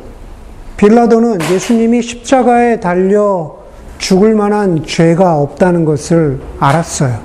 빌라도는 0.77 1.39
예수님이 1.51 2.01
십자가에 2.01 2.79
달려 2.79 3.55
죽을 3.97 4.35
만한 4.35 4.85
죄가 4.85 5.37
없다는 5.37 5.85
것을 5.85 6.39
알았어요. 6.59 7.19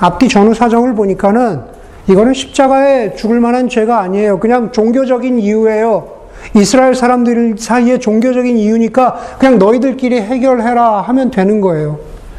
앞뒤 0.00 0.28
전후 0.28 0.54
사정을 0.54 0.94
보니까는 0.94 1.60
이거는 2.08 2.34
십자가에 2.34 3.14
죽을 3.14 3.38
만한 3.38 3.68
죄가 3.68 4.00
아니에요. 4.00 4.40
그냥 4.40 4.72
종교적인 4.72 5.38
이유예요. 5.38 6.21
이스라엘 6.54 6.94
사람들 6.94 7.56
사이에 7.58 7.98
종교적인 7.98 8.58
이유니까 8.58 9.16
그냥 9.38 9.58
너희들끼리 9.58 10.20
해결해라 10.20 11.00
하면 11.00 11.30
되는 11.30 11.60
거예요. 11.60 11.98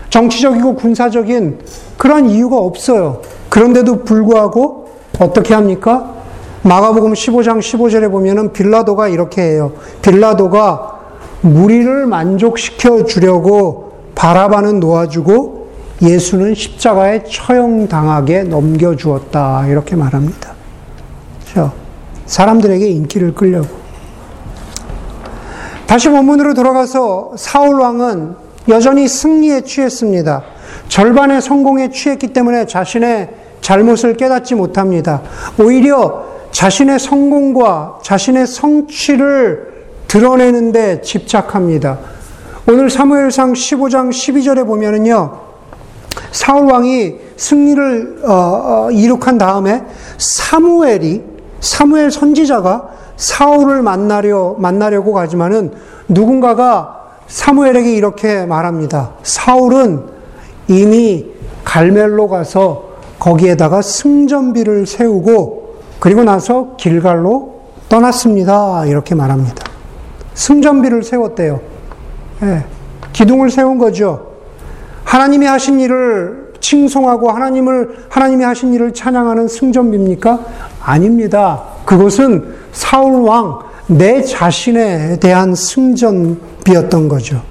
정치적이고 0.10 0.76
군사적인 0.76 1.60
그런 1.98 2.30
이유가 2.30 2.58
없어요. 2.58 3.22
그런데도 3.50 4.04
불구하고 4.04 4.90
어떻게 5.20 5.54
합니까? 5.54 6.14
마가복음 6.62 7.14
15장 7.14 7.60
15절에 7.60 8.12
보면은 8.12 8.54
빌라도가 8.54 9.08
이렇게 9.08 9.42
해요. 9.42 9.74
빌라도가 10.02 11.00
무리를 11.42 12.06
만족시켜 12.06 13.06
주려고 13.06 13.94
바라바는 14.16 14.80
놓아주고 14.80 15.68
예수는 16.02 16.56
십자가에 16.56 17.24
처형당하게 17.24 18.44
넘겨주었다. 18.44 19.68
이렇게 19.68 19.96
말합니다. 19.96 20.54
그렇죠? 21.52 21.74
사람들에게 22.26 22.88
인기를 22.88 23.34
끌려고. 23.34 23.83
다시 25.94 26.10
본문으로 26.10 26.56
돌아가서 26.56 27.34
사울 27.36 27.80
왕은 27.80 28.34
여전히 28.68 29.08
승리에 29.08 29.62
취했습니다. 29.62 30.42
절반의 30.88 31.40
성공에 31.40 31.92
취했기 31.92 32.34
때문에 32.34 32.66
자신의 32.66 33.30
잘못을 33.62 34.18
깨닫지 34.18 34.56
못합니다. 34.56 35.22
오히려 35.60 36.26
자신의 36.52 36.98
성공과 36.98 38.00
자신의 38.02 38.48
성취를 38.48 39.86
드러내는데 40.08 41.02
집착합니다. 41.02 42.00
오늘 42.68 42.90
사무엘상 42.90 43.54
15장 43.54 44.10
12절에 44.10 44.66
보면은요, 44.66 45.42
사울 46.32 46.72
왕이 46.72 47.18
승리를 47.38 48.24
어, 48.24 48.32
어, 48.34 48.92
이룩한 48.92 49.38
다음에 49.38 49.84
사무엘이 50.18 51.22
사무엘 51.60 52.10
선지자가 52.10 53.03
사울을 53.18 53.82
만나려 53.82 54.56
만나려고 54.58 55.14
가지만은 55.14 55.72
누군가가 56.08 57.02
사무엘에게 57.28 57.94
이렇게 57.94 58.46
말합니다. 58.46 59.12
사울은 59.24 60.04
이미 60.68 61.26
갈멜로 61.64 62.28
가서 62.28 62.94
거기에다가 63.20 63.82
승전비를 63.82 64.86
세우고 64.86 65.76
그리고 66.00 66.24
나서 66.24 66.76
길갈로 66.78 67.62
떠났습니다. 67.88 68.86
이렇게 68.86 69.16
말합니다. 69.16 69.64
승전비를 70.34 71.04
세웠대요. 71.04 71.62
네. 72.42 72.66
기둥을 73.14 73.50
세운 73.50 73.78
거죠. 73.78 74.34
하나님이 75.06 75.46
하신 75.46 75.80
일을 75.80 76.54
칭송하고 76.60 77.30
하나님을 77.30 78.06
하나님이 78.10 78.44
하신 78.44 78.74
일을 78.74 78.94
찬양하는 78.94 79.48
승전비입니까? 79.48 80.40
아닙니다. 80.82 81.64
그것은 81.86 82.63
사울 82.74 83.22
왕 83.22 83.74
내 83.88 84.22
자신에 84.22 85.20
대한 85.20 85.56
승전비였던 85.56 87.10
거죠. 87.10 87.42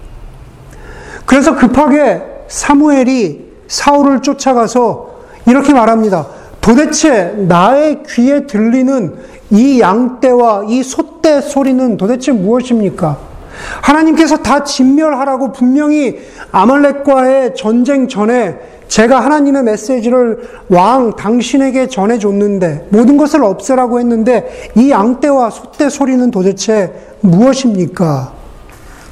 그래서 1.26 1.56
급하게 1.56 2.22
사무엘이 2.48 3.52
사울을 3.68 4.22
쫓아가서 4.22 5.10
이렇게 5.46 5.72
말합니다. 5.72 6.26
도대체 6.60 7.34
나의 7.36 8.02
귀에 8.08 8.46
들리는 8.46 9.14
이 9.50 9.80
양떼와 9.80 10.64
이 10.68 10.82
소떼 10.82 11.40
소리는 11.40 11.96
도대체 11.96 12.32
무엇입니까? 12.32 13.18
하나님께서 13.82 14.38
다 14.38 14.64
진멸하라고 14.64 15.52
분명히 15.52 16.20
아말렉과의 16.52 17.54
전쟁 17.54 18.08
전에 18.08 18.58
제가 18.92 19.20
하나님의 19.20 19.62
메시지를 19.62 20.50
왕 20.68 21.16
당신에게 21.16 21.86
전해줬는데 21.86 22.88
모든 22.90 23.16
것을 23.16 23.42
없애라고 23.42 23.98
했는데 23.98 24.70
이 24.74 24.90
양떼와 24.90 25.48
소떼 25.48 25.88
소리는 25.88 26.30
도대체 26.30 26.92
무엇입니까? 27.20 28.34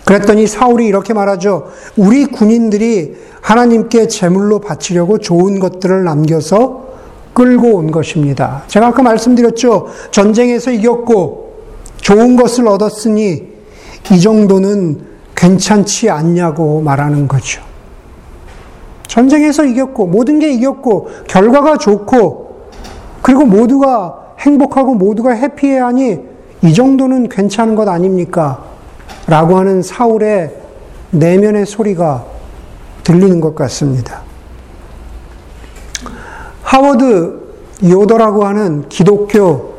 그랬더니 0.04 0.46
사울이 0.46 0.86
이렇게 0.86 1.14
말하죠. 1.14 1.68
우리 1.96 2.26
군인들이 2.26 3.16
하나님께 3.40 4.08
제물로 4.08 4.58
바치려고 4.58 5.16
좋은 5.16 5.58
것들을 5.58 6.04
남겨서 6.04 6.88
끌고 7.32 7.76
온 7.76 7.90
것입니다. 7.90 8.64
제가 8.66 8.88
아까 8.88 9.02
말씀드렸죠. 9.02 9.86
전쟁에서 10.10 10.72
이겼고 10.72 11.54
좋은 12.02 12.36
것을 12.36 12.68
얻었으니 12.68 13.48
이 14.12 14.20
정도는 14.20 15.06
괜찮지 15.34 16.10
않냐고 16.10 16.82
말하는 16.82 17.26
거죠. 17.26 17.69
전쟁에서 19.10 19.64
이겼고 19.64 20.06
모든 20.06 20.38
게 20.38 20.52
이겼고 20.52 21.10
결과가 21.26 21.78
좋고 21.78 22.68
그리고 23.22 23.44
모두가 23.44 24.34
행복하고 24.38 24.94
모두가 24.94 25.32
해피해 25.32 25.78
하니 25.78 26.20
이 26.62 26.72
정도는 26.72 27.28
괜찮은 27.28 27.74
것 27.74 27.88
아닙니까? 27.88 28.62
라고 29.26 29.58
하는 29.58 29.82
사울의 29.82 30.54
내면의 31.10 31.66
소리가 31.66 32.24
들리는 33.02 33.40
것 33.40 33.56
같습니다. 33.56 34.20
하워드 36.62 37.40
요더라고 37.82 38.44
하는 38.44 38.88
기독교 38.88 39.74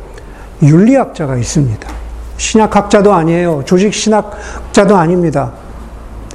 윤리학자가 0.61 1.37
있습니다. 1.37 1.87
신학학자도 2.35 3.13
아니에요. 3.13 3.63
조직 3.63 3.93
신학자도 3.93 4.97
아닙니다. 4.97 5.53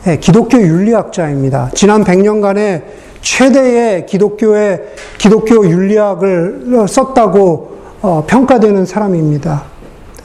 네, 0.06 0.18
기독교 0.20 0.56
윤리학자입니다. 0.58 1.72
지난 1.74 2.04
100년간의 2.04 2.84
최대의 3.22 4.06
기독교의 4.06 4.80
기독교 5.18 5.68
윤리학을 5.68 6.86
썼다고 6.88 7.76
어, 8.02 8.24
평가되는 8.24 8.86
사람입니다. 8.86 9.64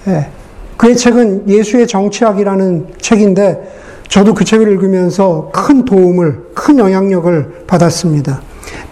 네, 0.06 0.30
그의 0.78 0.96
책은 0.96 1.50
예수의 1.50 1.88
정치학이라는 1.88 2.90
책인데 3.02 3.72
저도 4.08 4.36
그 4.36 4.46
책을 4.46 4.72
읽으면서 4.72 5.50
큰 5.52 5.84
도움을, 5.84 6.52
큰 6.54 6.78
영향력을 6.78 7.64
받았습니다. 7.66 8.40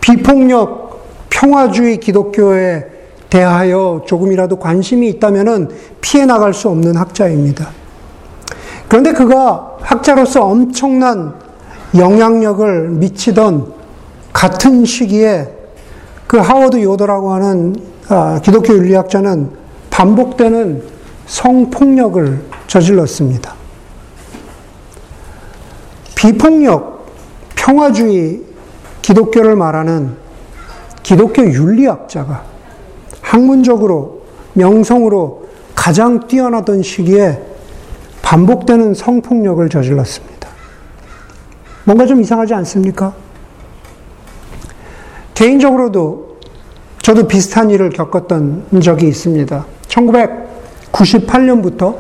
비폭력 0.02 1.04
평화주의 1.30 2.00
기독교에 2.00 2.86
대하여 3.30 4.02
조금이라도 4.08 4.58
관심이 4.58 5.08
있다면 5.10 5.70
피해 6.02 6.26
나갈 6.26 6.52
수 6.56 6.68
없는 6.68 6.96
학자입니다. 6.96 7.79
그런데 8.90 9.14
그가 9.14 9.78
학자로서 9.82 10.46
엄청난 10.46 11.36
영향력을 11.96 12.90
미치던 12.90 13.72
같은 14.34 14.84
시기에 14.84 15.48
그 16.28 16.38
하워드 16.38 16.82
요더라고 16.82 17.32
하는 17.34 17.76
아, 18.10 18.40
기독교 18.44 18.74
윤리학자는 18.74 19.52
반복되는 19.92 20.84
성폭력을 21.28 22.42
저질렀습니다. 22.68 23.54
비폭력, 26.16 27.06
평화주의 27.56 28.42
기독교를 29.04 29.56
말하는 29.56 30.16
기독교 31.04 31.44
윤리학자가 31.44 32.44
학문적으로, 33.22 34.24
명성으로 34.54 35.48
가장 35.76 36.28
뛰어나던 36.28 36.82
시기에 36.82 37.49
반복되는 38.22 38.94
성폭력을 38.94 39.68
저질렀습니다. 39.70 40.48
뭔가 41.84 42.06
좀 42.06 42.22
이상하지 42.22 42.54
않습니까? 42.54 43.14
개인적으로도 45.34 46.38
저도 47.02 47.28
비슷한 47.28 47.72
일을 47.72 47.90
겪었던 47.90 48.82
적이 48.82 49.08
있습니다. 49.08 49.66
1998년부터 49.88 51.96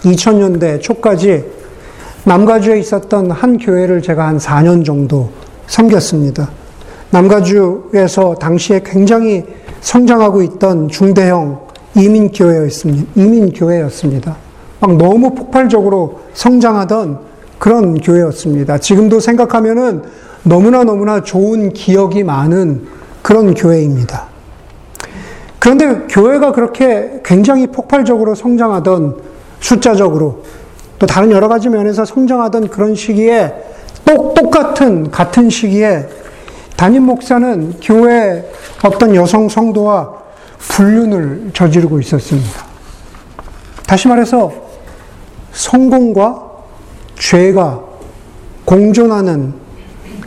2000년대 0.00 0.82
초까지 0.82 1.44
남가주에 2.24 2.80
있었던 2.80 3.30
한 3.30 3.58
교회를 3.58 4.02
제가 4.02 4.26
한 4.26 4.38
4년 4.38 4.84
정도 4.84 5.30
섬겼습니다. 5.66 6.50
남가주에서 7.10 8.34
당시에 8.34 8.82
굉장히 8.84 9.44
성장하고 9.80 10.42
있던 10.42 10.88
중대형 10.88 11.60
이민교회였습니다. 11.96 13.10
이민교회였습니다. 13.16 14.36
막 14.80 14.96
너무 14.96 15.34
폭발적으로 15.34 16.20
성장하던 16.32 17.18
그런 17.58 18.00
교회였습니다. 18.00 18.78
지금도 18.78 19.20
생각하면은 19.20 20.02
너무나 20.42 20.84
너무나 20.84 21.22
좋은 21.22 21.72
기억이 21.72 22.24
많은 22.24 22.88
그런 23.22 23.54
교회입니다. 23.54 24.24
그런데 25.58 26.06
교회가 26.08 26.52
그렇게 26.52 27.20
굉장히 27.22 27.66
폭발적으로 27.66 28.34
성장하던 28.34 29.18
숫자적으로 29.60 30.42
또 30.98 31.06
다른 31.06 31.30
여러 31.30 31.48
가지 31.48 31.68
면에서 31.68 32.06
성장하던 32.06 32.68
그런 32.68 32.94
시기에 32.94 33.54
똑, 34.06 34.34
똑같은, 34.34 35.10
같은 35.10 35.50
시기에 35.50 36.08
담임 36.76 37.04
목사는 37.04 37.74
교회 37.82 38.50
어떤 38.82 39.14
여성 39.14 39.50
성도와 39.50 40.14
불륜을 40.58 41.50
저지르고 41.52 42.00
있었습니다. 42.00 42.64
다시 43.86 44.08
말해서 44.08 44.69
성공과 45.52 46.42
죄가 47.18 47.80
공존하는 48.64 49.54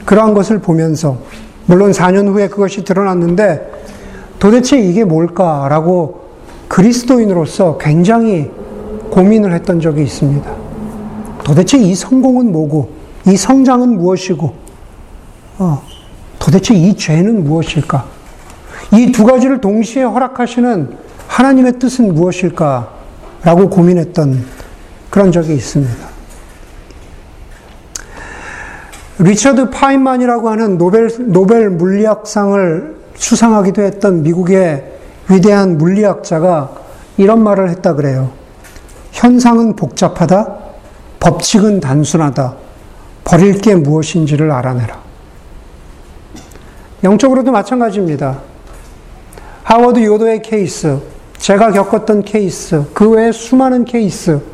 그러한 0.06 0.34
것을 0.34 0.60
보면서 0.60 1.18
물론 1.66 1.92
4년 1.92 2.28
후에 2.28 2.48
그것이 2.50 2.84
드러났는데 2.84 3.72
도대체 4.40 4.78
이게 4.78 5.04
뭘까라고 5.06 6.24
그리스도인으로서 6.68 7.78
굉장히 7.78 8.52
고민을 9.12 9.54
했던 9.54 9.80
적이 9.80 10.04
있습니다. 10.04 10.52
도대체 11.44 11.78
이 11.78 11.94
성공은 11.94 12.52
뭐고, 12.52 12.90
이 13.28 13.38
성장은 13.38 13.98
무엇이고, 13.98 14.54
어, 15.60 15.82
도대체 16.40 16.74
이 16.74 16.96
죄는 16.96 17.44
무엇일까? 17.44 18.06
이 18.94 19.12
두 19.12 19.24
가지를 19.26 19.62
동시에 19.62 20.04
허락하시는 20.04 20.98
하나님의 21.28 21.80
뜻은 21.80 22.14
무엇일까? 22.16 22.90
라고 23.44 23.70
고민했던 23.70 24.44
그런 25.14 25.32
적이 25.32 25.54
있습니다. 25.54 26.08
리처드 29.20 29.70
파인만이라고 29.70 30.50
하는 30.50 30.80
노벨, 30.80 31.08
노벨 31.32 31.70
물리학상을 31.70 32.96
수상하기도 33.14 33.84
했던 33.84 34.24
미국의 34.24 34.92
위대한 35.30 35.78
물리학자가 35.78 36.72
이런 37.18 37.44
말을 37.44 37.70
했다 37.70 37.94
그래요. 37.94 38.32
현상은 39.12 39.76
복잡하다, 39.76 40.56
법칙은 41.20 41.80
단순하다, 41.80 42.56
버릴 43.24 43.60
게 43.60 43.76
무엇인지를 43.76 44.50
알아내라. 44.50 45.00
영적으로도 47.04 47.52
마찬가지입니다. 47.52 48.40
하워드 49.62 50.04
요도의 50.04 50.42
케이스, 50.42 50.98
제가 51.38 51.72
겪었던 51.72 52.24
케이스, 52.24 52.84
그 52.96 53.12
외에 53.12 53.32
수많은 53.32 53.86
케이스, 53.86 54.53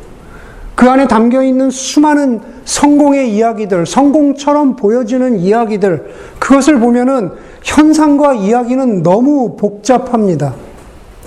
그 0.80 0.88
안에 0.88 1.06
담겨 1.08 1.42
있는 1.42 1.68
수많은 1.68 2.40
성공의 2.64 3.34
이야기들, 3.34 3.84
성공처럼 3.84 4.76
보여지는 4.76 5.38
이야기들, 5.38 6.10
그것을 6.38 6.80
보면은 6.80 7.32
현상과 7.62 8.32
이야기는 8.32 9.02
너무 9.02 9.56
복잡합니다. 9.58 10.54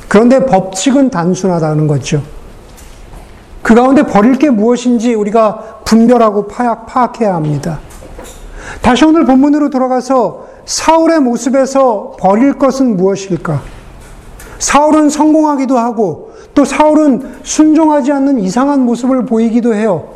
그런데 0.07 0.43
법칙은 0.43 1.11
단순하다는 1.11 1.85
거죠. 1.85 2.23
그 3.61 3.75
가운데 3.75 4.01
버릴 4.01 4.39
게 4.39 4.49
무엇인지 4.49 5.13
우리가 5.13 5.81
분별하고 5.85 6.47
파악, 6.47 6.87
파악해야 6.87 7.35
합니다. 7.35 7.79
다시 8.81 9.05
오늘 9.05 9.23
본문으로 9.23 9.69
돌아가서 9.69 10.47
사울의 10.65 11.19
모습에서 11.19 12.15
버릴 12.19 12.53
것은 12.53 12.97
무엇일까? 12.97 13.61
사울은 14.57 15.11
성공하기도 15.11 15.77
하고 15.77 16.33
또 16.55 16.65
사울은 16.65 17.37
순종하지 17.43 18.11
않는 18.11 18.39
이상한 18.39 18.81
모습을 18.81 19.25
보이기도 19.25 19.73
해요. 19.73 20.09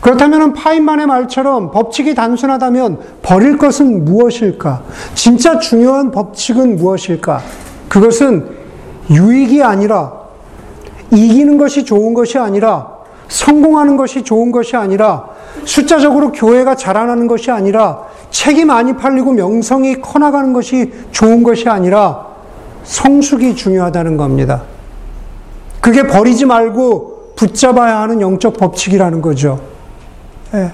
그렇다면 0.00 0.52
파인만의 0.52 1.06
말처럼 1.06 1.70
법칙이 1.70 2.14
단순하다면 2.14 2.98
버릴 3.22 3.58
것은 3.58 4.04
무엇일까? 4.04 4.82
진짜 5.14 5.58
중요한 5.58 6.10
법칙은 6.10 6.76
무엇일까? 6.76 7.40
그것은 7.88 8.48
유익이 9.10 9.62
아니라 9.62 10.12
이기는 11.10 11.58
것이 11.58 11.84
좋은 11.84 12.14
것이 12.14 12.38
아니라 12.38 12.90
성공하는 13.28 13.96
것이 13.96 14.22
좋은 14.22 14.52
것이 14.52 14.76
아니라 14.76 15.26
숫자적으로 15.64 16.32
교회가 16.32 16.74
자라나는 16.74 17.26
것이 17.26 17.50
아니라 17.50 18.02
책이 18.30 18.64
많이 18.64 18.96
팔리고 18.96 19.32
명성이 19.32 20.00
커나가는 20.00 20.52
것이 20.52 20.92
좋은 21.12 21.42
것이 21.42 21.68
아니라 21.68 22.26
성숙이 22.84 23.54
중요하다는 23.54 24.16
겁니다. 24.16 24.62
그게 25.82 26.06
버리지 26.06 26.46
말고 26.46 27.32
붙잡아야 27.34 28.00
하는 28.02 28.20
영적 28.20 28.56
법칙이라는 28.56 29.20
거죠. 29.20 29.60
예. 30.54 30.70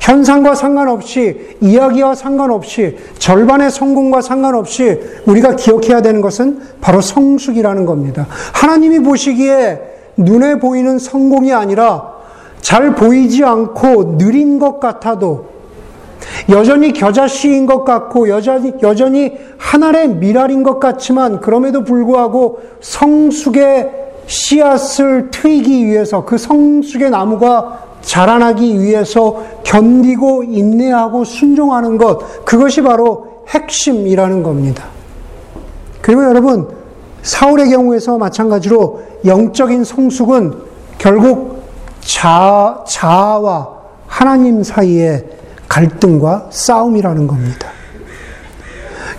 현상과 0.00 0.54
상관없이, 0.54 1.56
이야기와 1.62 2.14
상관없이, 2.14 2.98
절반의 3.18 3.70
성공과 3.70 4.20
상관없이 4.20 5.00
우리가 5.24 5.56
기억해야 5.56 6.02
되는 6.02 6.20
것은 6.20 6.60
바로 6.82 7.00
성숙이라는 7.00 7.86
겁니다. 7.86 8.26
하나님이 8.52 8.98
보시기에 8.98 9.80
눈에 10.18 10.58
보이는 10.58 10.98
성공이 10.98 11.54
아니라 11.54 12.12
잘 12.60 12.94
보이지 12.94 13.44
않고 13.44 14.18
느린 14.18 14.58
것 14.58 14.78
같아도 14.78 15.46
여전히 16.50 16.92
겨자씨인 16.92 17.64
것 17.64 17.84
같고 17.84 18.28
여전히, 18.28 18.74
여전히 18.82 19.32
하늘의 19.56 20.08
미랄인 20.16 20.62
것 20.62 20.80
같지만 20.80 21.40
그럼에도 21.40 21.82
불구하고 21.82 22.60
성숙의 22.82 24.03
씨앗을 24.26 25.30
트이기 25.30 25.86
위해서 25.86 26.24
그 26.24 26.38
성숙의 26.38 27.10
나무가 27.10 27.84
자라나기 28.02 28.80
위해서 28.80 29.42
견디고 29.64 30.44
인내하고 30.44 31.24
순종하는 31.24 31.98
것, 31.98 32.44
그것이 32.44 32.82
바로 32.82 33.44
핵심이라는 33.48 34.42
겁니다. 34.42 34.84
그리고 36.00 36.24
여러분, 36.24 36.68
사울의 37.22 37.70
경우에서 37.70 38.18
마찬가지로 38.18 39.02
영적인 39.24 39.84
성숙은 39.84 40.54
결국 40.98 41.64
자, 42.00 42.84
자아와 42.86 43.68
하나님 44.06 44.62
사이의 44.62 45.24
갈등과 45.68 46.48
싸움이라는 46.50 47.26
겁니다. 47.26 47.68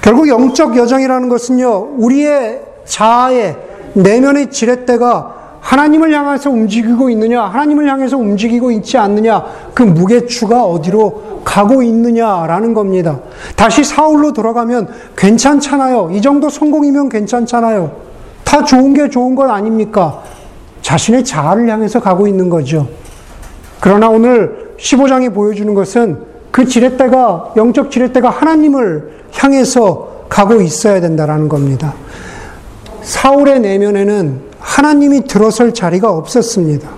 결국 0.01 0.27
영적 0.27 0.77
여정이라는 0.77 1.29
것은요, 1.29 1.95
우리의 1.97 2.61
자아의 2.85 3.57
내면의 3.95 4.51
지렛대가 4.51 5.33
하나님을 5.65 6.13
향해서 6.13 6.51
움직이고 6.51 7.09
있느냐, 7.09 7.41
하나님을 7.41 7.89
향해서 7.89 8.17
움직이고 8.17 8.69
있지 8.71 8.99
않느냐, 8.99 9.43
그 9.73 9.81
무게추가 9.81 10.63
어디로 10.63 11.41
가고 11.43 11.81
있느냐라는 11.81 12.75
겁니다. 12.75 13.19
다시 13.55 13.83
사울로 13.83 14.31
돌아가면 14.31 14.89
괜찮잖아요. 15.17 16.11
이 16.13 16.21
정도 16.21 16.49
성공이면 16.49 17.09
괜찮잖아요. 17.09 17.91
다 18.43 18.63
좋은 18.63 18.93
게 18.93 19.09
좋은 19.09 19.33
건 19.33 19.49
아닙니까? 19.49 20.21
자신의 20.83 21.25
자아를 21.25 21.67
향해서 21.67 21.99
가고 21.99 22.27
있는 22.27 22.49
거죠. 22.49 22.87
그러나 23.79 24.07
오늘 24.07 24.75
15장이 24.77 25.33
보여주는 25.33 25.73
것은 25.73 26.19
그 26.51 26.65
지렛대가, 26.65 27.53
영적 27.57 27.89
지렛대가 27.89 28.29
하나님을 28.29 29.23
향해서 29.33 30.25
가고 30.29 30.61
있어야 30.61 31.01
된다라는 31.01 31.49
겁니다. 31.49 31.93
사울의 33.05 33.59
내면에는 33.59 34.41
하나님이 34.59 35.25
들어설 35.25 35.75
자리가 35.75 36.09
없었습니다. 36.09 36.89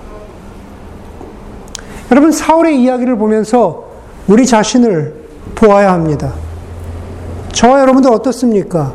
여러분, 2.11 2.31
사울의 2.31 2.81
이야기를 2.81 3.17
보면서 3.17 3.89
우리 4.27 4.45
자신을 4.45 5.27
보아야 5.55 5.91
합니다. 5.91 6.33
저와 7.51 7.81
여러분들 7.81 8.09
어떻습니까? 8.11 8.93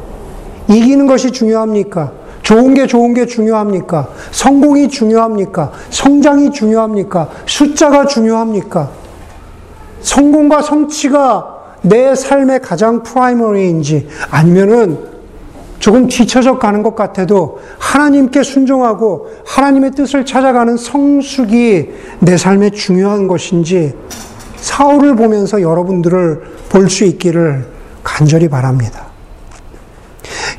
이기는 0.69 1.07
것이 1.07 1.31
중요합니까? 1.33 2.13
좋은 2.43 2.73
게 2.73 2.87
좋은 2.87 3.13
게 3.13 3.27
중요합니까? 3.27 4.09
성공이 4.31 4.89
중요합니까? 4.89 5.71
성장이 5.91 6.51
중요합니까? 6.51 7.29
숫자가 7.45 8.07
중요합니까? 8.07 8.91
성공과 10.01 10.63
성취가 10.63 11.77
내 11.83 12.15
삶의 12.15 12.63
가장 12.63 13.03
프라이머리인지 13.03 14.09
아니면은 14.31 15.12
조금 15.83 16.07
뒤처져 16.07 16.61
가는 16.61 16.85
것 16.85 16.95
같아도 16.95 17.59
하나님께 17.81 18.45
순종하고 18.45 19.27
하나님의 19.45 19.91
뜻을 19.91 20.25
찾아가는 20.25 20.77
성숙이 20.77 21.91
내 22.21 22.37
삶에 22.37 22.71
중요한 22.71 23.27
것인지 23.27 23.93
사울을 24.59 25.17
보면서 25.17 25.61
여러분들을 25.61 26.43
볼 26.69 26.89
수 26.89 27.03
있기를 27.03 27.67
간절히 28.05 28.49
바랍니다. 28.49 29.07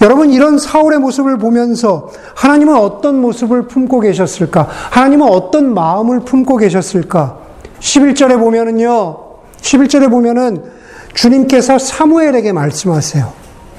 여러분, 0.02 0.30
이런 0.30 0.60
사울의 0.60 1.00
모습을 1.00 1.38
보면서 1.38 2.10
하나님은 2.36 2.76
어떤 2.76 3.22
모습을 3.22 3.68
품고 3.68 4.02
계셨을까? 4.02 4.68
하나님은 4.92 5.26
어떤 5.26 5.74
마음을 5.74 6.20
품고 6.20 6.58
계셨을까? 6.58 7.38
11절에 7.80 8.38
보면은요, 8.38 9.20
11절에 9.62 10.12
보면은 10.12 10.66
주님께서 11.14 11.80
사무엘에게 11.80 12.52
말씀하세요. 12.52 13.32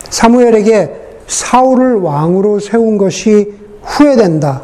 사무엘에게 0.09 1.04
사울을 1.26 1.96
왕으로 1.96 2.60
세운 2.60 2.98
것이 2.98 3.54
후회된다. 3.82 4.62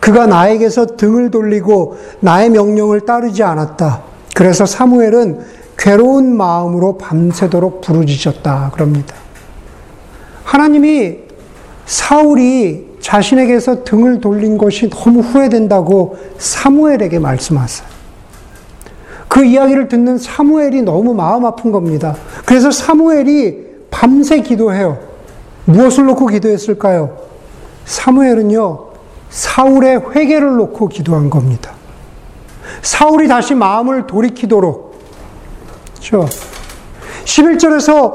그가 0.00 0.26
나에게서 0.26 0.96
등을 0.96 1.30
돌리고 1.30 1.96
나의 2.20 2.50
명령을 2.50 3.00
따르지 3.00 3.42
않았다. 3.42 4.02
그래서 4.34 4.64
사무엘은 4.66 5.40
괴로운 5.76 6.36
마음으로 6.36 6.98
밤새도록 6.98 7.80
부르짖었다. 7.80 8.70
그럽니다. 8.74 9.14
하나님이 10.44 11.18
사울이 11.86 12.96
자신에게서 13.00 13.84
등을 13.84 14.20
돌린 14.20 14.58
것이 14.58 14.90
너무 14.90 15.20
후회된다고 15.20 16.16
사무엘에게 16.38 17.18
말씀하세요. 17.18 17.88
그 19.28 19.44
이야기를 19.44 19.88
듣는 19.88 20.18
사무엘이 20.18 20.82
너무 20.82 21.14
마음 21.14 21.46
아픈 21.46 21.72
겁니다. 21.72 22.16
그래서 22.44 22.70
사무엘이 22.70 23.70
밤새 23.90 24.40
기도해요. 24.40 25.09
무엇을 25.70 26.06
놓고 26.06 26.26
기도했을까요? 26.26 27.16
사무엘은요, 27.84 28.86
사울의 29.30 30.12
회개를 30.14 30.56
놓고 30.56 30.88
기도한 30.88 31.30
겁니다. 31.30 31.72
사울이 32.82 33.28
다시 33.28 33.54
마음을 33.54 34.06
돌이키도록. 34.06 34.98
그렇죠? 35.94 36.28
11절에서 37.24 38.14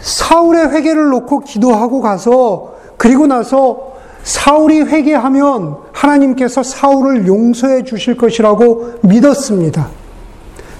사울의 0.00 0.70
회개를 0.70 1.08
놓고 1.10 1.40
기도하고 1.40 2.00
가서 2.00 2.74
그리고 2.96 3.26
나서 3.26 3.94
사울이 4.22 4.82
회개하면 4.82 5.76
하나님께서 5.92 6.62
사울을 6.62 7.26
용서해 7.26 7.84
주실 7.84 8.16
것이라고 8.16 8.94
믿었습니다. 9.02 9.88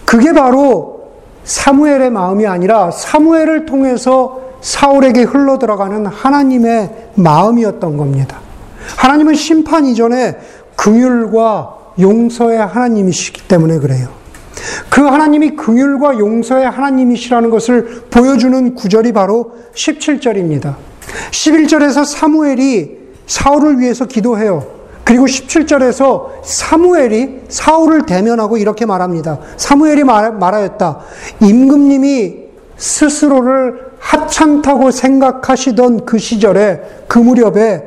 그게 0.04 0.32
바로 0.32 1.10
사무엘의 1.44 2.10
마음이 2.10 2.46
아니라 2.46 2.90
사무엘을 2.90 3.66
통해서 3.66 4.45
사울에게 4.66 5.22
흘러 5.22 5.58
들어가는 5.58 6.06
하나님의 6.06 7.10
마음이었던 7.14 7.96
겁니다. 7.96 8.40
하나님은 8.96 9.36
심판 9.36 9.86
이전에 9.86 10.36
긍휼과 10.74 11.92
용서의 12.00 12.58
하나님이시기 12.58 13.46
때문에 13.46 13.78
그래요. 13.78 14.08
그 14.90 15.02
하나님이 15.02 15.54
긍휼과 15.54 16.18
용서의 16.18 16.68
하나님이시라는 16.68 17.48
것을 17.50 18.06
보여주는 18.10 18.74
구절이 18.74 19.12
바로 19.12 19.52
17절입니다. 19.72 20.74
11절에서 21.30 22.04
사무엘이 22.04 22.98
사울을 23.28 23.78
위해서 23.78 24.06
기도해요. 24.06 24.66
그리고 25.04 25.26
17절에서 25.26 26.42
사무엘이 26.42 27.42
사울을 27.48 28.04
대면하고 28.04 28.56
이렇게 28.56 28.84
말합니다. 28.84 29.38
사무엘이 29.56 30.02
말, 30.02 30.32
말하였다. 30.32 30.98
임금님이 31.40 32.46
스스로를 32.76 33.85
하찮다고 34.06 34.90
생각하시던 34.92 36.04
그 36.04 36.18
시절에 36.18 36.80
그 37.08 37.18
무렵에 37.18 37.82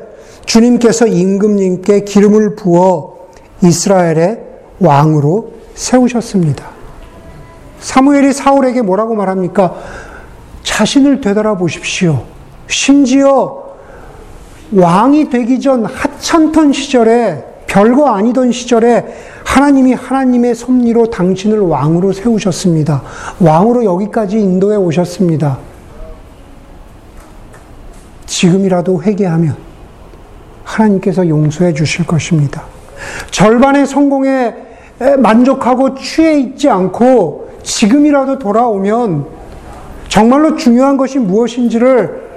주님께서 0.46 1.08
임금님께 1.08 2.02
기름을 2.02 2.56
부어 2.56 3.16
이스라엘의 3.64 4.40
왕으로 4.80 5.54
세우셨습니다. 5.76 6.66
사무엘이 7.80 8.34
사울에게 8.34 8.82
뭐라고 8.82 9.16
말합니까? 9.16 9.76
자신을 10.64 11.22
되돌아보십시오. 11.22 12.24
심지어 12.68 13.70
왕이 14.74 15.30
되기 15.30 15.60
전 15.60 15.86
하찮던 15.86 16.74
시절에 16.74 17.46
별거 17.66 18.08
아니던 18.08 18.52
시절에 18.52 19.06
하나님이 19.46 19.94
하나님의 19.94 20.56
섭리로 20.56 21.10
당신을 21.10 21.60
왕으로 21.60 22.12
세우셨습니다. 22.12 23.02
왕으로 23.40 23.86
여기까지 23.86 24.40
인도해 24.40 24.76
오셨습니다. 24.76 25.69
지금이라도 28.40 29.04
회개하면 29.04 29.58
하나님께서 30.64 31.28
용서해 31.28 31.74
주실 31.74 32.08
것입니다. 32.08 32.64
절반의 33.32 33.86
성공에 33.86 34.56
만족하고 35.18 35.96
취해 35.96 36.40
있지 36.40 36.70
않고 36.70 37.50
지금이라도 37.64 38.40
돌아오면 38.40 39.26
정말로 40.08 40.56
중요한 40.56 40.96
것이 40.96 41.20
무엇인지를 41.20 42.30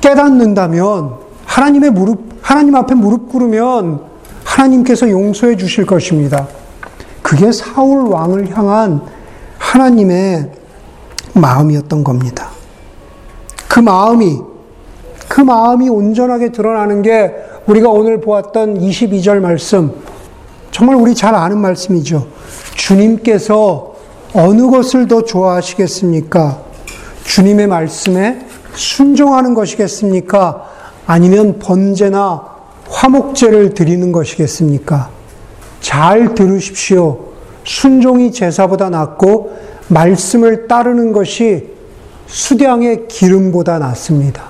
깨닫는다면 0.00 1.16
하나님의 1.46 1.90
무릎, 1.90 2.20
하나님 2.42 2.76
앞에 2.76 2.94
무릎 2.94 3.28
꿇으면 3.28 4.02
하나님께서 4.44 5.10
용서해 5.10 5.56
주실 5.56 5.84
것입니다. 5.84 6.46
그게 7.22 7.50
사울 7.50 8.08
왕을 8.08 8.56
향한 8.56 9.02
하나님의 9.58 10.52
마음이었던 11.34 12.04
겁니다. 12.04 12.50
그 13.68 13.80
마음이, 13.80 14.49
그 15.30 15.40
마음이 15.40 15.88
온전하게 15.88 16.50
드러나는 16.50 17.02
게 17.02 17.32
우리가 17.66 17.88
오늘 17.88 18.20
보았던 18.20 18.80
22절 18.80 19.38
말씀, 19.38 19.92
정말 20.72 20.96
우리 20.96 21.14
잘 21.14 21.36
아는 21.36 21.58
말씀이죠. 21.58 22.26
주님께서 22.74 23.94
어느 24.34 24.68
것을 24.68 25.06
더 25.06 25.22
좋아하시겠습니까? 25.22 26.58
주님의 27.22 27.68
말씀에 27.68 28.44
순종하는 28.74 29.54
것이겠습니까? 29.54 30.68
아니면 31.06 31.60
번제나 31.60 32.42
화목제를 32.88 33.74
드리는 33.74 34.10
것이겠습니까? 34.10 35.10
잘 35.80 36.34
들으십시오. 36.34 37.26
순종이 37.62 38.32
제사보다 38.32 38.90
낫고 38.90 39.56
말씀을 39.86 40.66
따르는 40.66 41.12
것이 41.12 41.68
수량의 42.26 43.06
기름보다 43.06 43.78
낫습니다. 43.78 44.49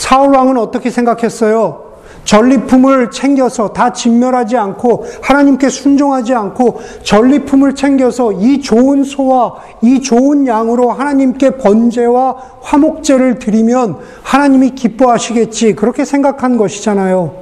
사울 0.00 0.34
왕은 0.34 0.56
어떻게 0.56 0.88
생각했어요? 0.88 1.90
전리품을 2.24 3.10
챙겨서 3.10 3.74
다 3.74 3.92
진멸하지 3.92 4.56
않고 4.56 5.04
하나님께 5.20 5.68
순종하지 5.68 6.32
않고 6.32 6.80
전리품을 7.02 7.74
챙겨서 7.74 8.32
이 8.32 8.62
좋은 8.62 9.04
소와 9.04 9.56
이 9.82 10.00
좋은 10.00 10.46
양으로 10.46 10.90
하나님께 10.90 11.58
번제와 11.58 12.36
화목제를 12.62 13.38
드리면 13.38 13.98
하나님이 14.22 14.70
기뻐하시겠지 14.70 15.74
그렇게 15.74 16.06
생각한 16.06 16.56
것이잖아요. 16.56 17.34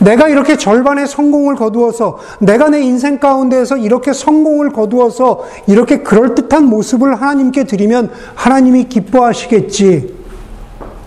내가 0.00 0.28
이렇게 0.28 0.56
절반의 0.56 1.06
성공을 1.06 1.54
거두어서 1.54 2.18
내가 2.40 2.70
내 2.70 2.80
인생 2.80 3.20
가운데에서 3.20 3.76
이렇게 3.76 4.12
성공을 4.12 4.70
거두어서 4.70 5.44
이렇게 5.68 5.98
그럴듯한 6.02 6.64
모습을 6.64 7.14
하나님께 7.14 7.64
드리면 7.64 8.10
하나님이 8.34 8.88
기뻐하시겠지. 8.88 10.15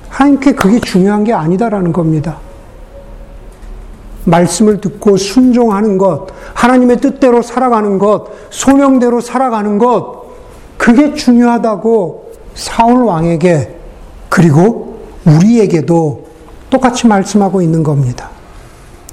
하나님께 0.10 0.54
그게 0.54 0.80
중요한 0.80 1.24
게 1.24 1.34
아니다라는 1.34 1.94
겁니다. 1.94 2.38
말씀을 4.26 4.82
듣고 4.82 5.18
순종하는 5.18 5.98
것, 5.98 6.28
하나님의 6.54 6.98
뜻대로 6.98 7.42
살아가는 7.42 7.98
것, 7.98 8.28
소명대로 8.50 9.22
살아가는 9.22 9.78
것, 9.78 10.26
그게 10.78 11.14
중요하다고 11.14 12.32
사울 12.54 13.04
왕에게 13.04 13.76
그리고 14.30 15.00
우리에게도 15.26 16.26
똑같이 16.70 17.08
말씀하고 17.08 17.62
있는 17.62 17.84
겁니다. 17.84 18.30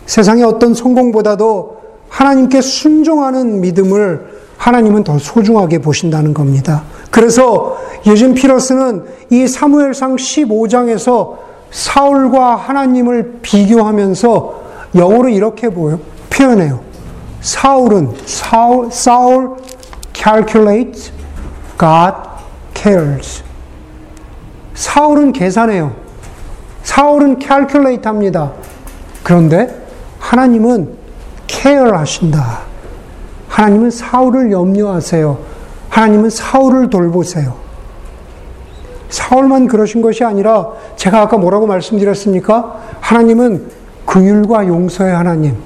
세상의 0.06 0.44
어떤 0.44 0.74
성공보다도 0.74 1.76
하나님께 2.08 2.60
순종하는 2.60 3.60
믿음을 3.60 4.36
하나님은 4.56 5.04
더 5.04 5.18
소중하게 5.18 5.78
보신다는 5.80 6.32
겁니다. 6.32 6.84
그래서 7.10 7.76
예전 8.06 8.34
피러스는 8.34 9.04
이 9.30 9.48
사무엘상 9.48 10.16
15장에서 10.16 11.38
사울과 11.70 12.56
하나님을 12.56 13.40
비교하면서 13.42 14.62
영어로 14.94 15.28
이렇게 15.28 15.68
표현해요. 16.30 16.80
사울은 17.40 18.12
사울, 18.24 18.90
사울 18.92 19.56
calculates, 20.14 21.12
God 21.78 22.14
cares. 22.74 23.42
사울은 24.74 25.32
계산해요. 25.32 25.92
사울은 26.82 27.40
calculate 27.40 28.02
합니다. 28.04 28.52
그런데 29.22 29.86
하나님은 30.20 30.96
care 31.48 31.90
하신다. 31.90 32.60
하나님은 33.48 33.90
사울을 33.90 34.52
염려하세요. 34.52 35.38
하나님은 35.88 36.30
사울을 36.30 36.90
돌보세요. 36.90 37.65
사울만 39.08 39.68
그러신 39.68 40.02
것이 40.02 40.24
아니라 40.24 40.72
제가 40.96 41.22
아까 41.22 41.36
뭐라고 41.36 41.66
말씀드렸습니까? 41.66 42.80
하나님은 43.00 43.70
긍휼과 44.06 44.66
용서의 44.66 45.14
하나님. 45.14 45.56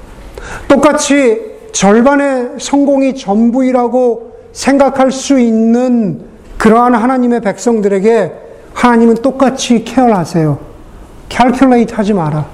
똑같이 0.68 1.50
절반의 1.72 2.52
성공이 2.58 3.14
전부이라고 3.14 4.30
생각할 4.52 5.12
수 5.12 5.38
있는 5.38 6.22
그러한 6.58 6.94
하나님의 6.94 7.40
백성들에게 7.40 8.32
하나님은 8.74 9.16
똑같이 9.16 9.84
케어하세요. 9.84 10.58
캘큘레이트 11.28 11.92
하지 11.92 12.12
마라. 12.12 12.46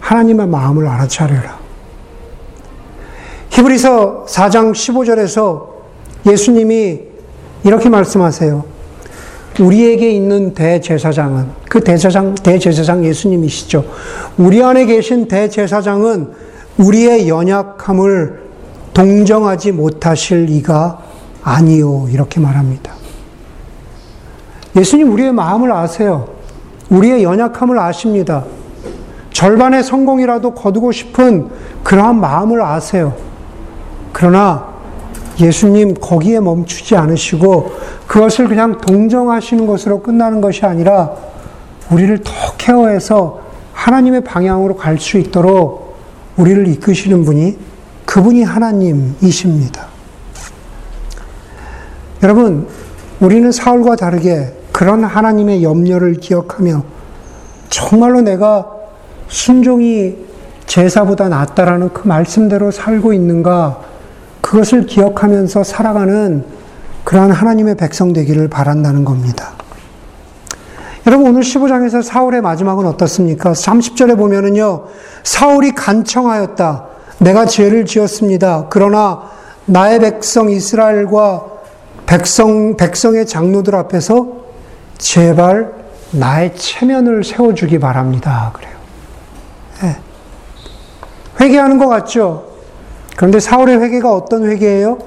하나님의 0.00 0.46
마음을 0.46 0.86
알아차려라. 0.86 1.58
히브리서 3.50 4.26
4장 4.28 4.72
15절에서 4.72 5.68
예수님이 6.26 7.00
이렇게 7.64 7.88
말씀하세요. 7.88 8.73
우리에게 9.60 10.10
있는 10.10 10.54
대제사장은 10.54 11.46
그 11.68 11.82
대제사장 11.82 12.34
대제사장 12.34 13.04
예수님이시죠. 13.04 13.84
우리 14.36 14.62
안에 14.62 14.86
계신 14.86 15.28
대제사장은 15.28 16.32
우리의 16.78 17.28
연약함을 17.28 18.42
동정하지 18.92 19.72
못하실 19.72 20.50
이가 20.50 21.00
아니요 21.42 22.08
이렇게 22.10 22.40
말합니다. 22.40 22.92
예수님 24.76 25.12
우리의 25.12 25.32
마음을 25.32 25.70
아세요. 25.70 26.28
우리의 26.90 27.22
연약함을 27.22 27.78
아십니다. 27.78 28.44
절반의 29.32 29.84
성공이라도 29.84 30.54
거두고 30.54 30.92
싶은 30.92 31.48
그러한 31.82 32.20
마음을 32.20 32.62
아세요. 32.62 33.14
그러나 34.12 34.73
예수님 35.40 35.94
거기에 35.94 36.40
멈추지 36.40 36.96
않으시고 36.96 37.72
그것을 38.06 38.48
그냥 38.48 38.78
동정하시는 38.78 39.66
것으로 39.66 40.00
끝나는 40.00 40.40
것이 40.40 40.64
아니라 40.64 41.12
우리를 41.90 42.22
더 42.22 42.32
케어해서 42.56 43.40
하나님의 43.72 44.22
방향으로 44.24 44.76
갈 44.76 44.98
수 44.98 45.18
있도록 45.18 45.96
우리를 46.36 46.66
이끄시는 46.68 47.24
분이 47.24 47.58
그분이 48.06 48.42
하나님이십니다. 48.42 49.86
여러분, 52.22 52.68
우리는 53.20 53.52
사울과 53.52 53.96
다르게 53.96 54.52
그런 54.72 55.04
하나님의 55.04 55.62
염려를 55.62 56.14
기억하며 56.14 56.84
정말로 57.70 58.20
내가 58.20 58.70
순종이 59.28 60.16
제사보다 60.66 61.28
낫다라는 61.28 61.92
그 61.92 62.08
말씀대로 62.08 62.70
살고 62.70 63.12
있는가 63.12 63.80
그것을 64.54 64.86
기억하면서 64.86 65.64
살아가는 65.64 66.44
그러한 67.02 67.32
하나님의 67.32 67.74
백성 67.74 68.12
되기를 68.12 68.46
바란다는 68.46 69.04
겁니다. 69.04 69.50
여러분 71.08 71.26
오늘 71.26 71.42
15장에서 71.42 72.04
사울의 72.04 72.40
마지막은 72.40 72.86
어떻습니까? 72.86 73.50
30절에 73.50 74.16
보면은요. 74.16 74.84
사울이 75.24 75.72
간청하였다. 75.72 76.84
내가 77.18 77.46
죄를 77.46 77.84
지었습니다. 77.84 78.68
그러나 78.70 79.22
나의 79.66 79.98
백성 79.98 80.48
이스라엘과 80.48 81.46
백성 82.06 82.76
백성의 82.76 83.26
장로들 83.26 83.74
앞에서 83.74 84.28
제발 84.98 85.72
나의 86.12 86.54
체면을 86.54 87.24
세워 87.24 87.54
주기 87.54 87.80
바랍니다. 87.80 88.52
그래요. 88.54 88.76
네. 89.82 89.96
회개하는 91.40 91.78
것 91.78 91.88
같죠? 91.88 92.53
그런데 93.16 93.40
사울의 93.40 93.80
회개가 93.80 94.12
어떤 94.12 94.44
회개예요? 94.44 94.98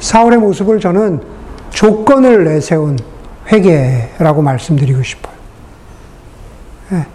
사울의 0.00 0.38
모습을 0.38 0.80
저는 0.80 1.20
조건을 1.70 2.44
내세운 2.44 2.98
회개라고 3.50 4.42
말씀드리고 4.42 5.02
싶어요. 5.02 5.34
네. 6.90 7.06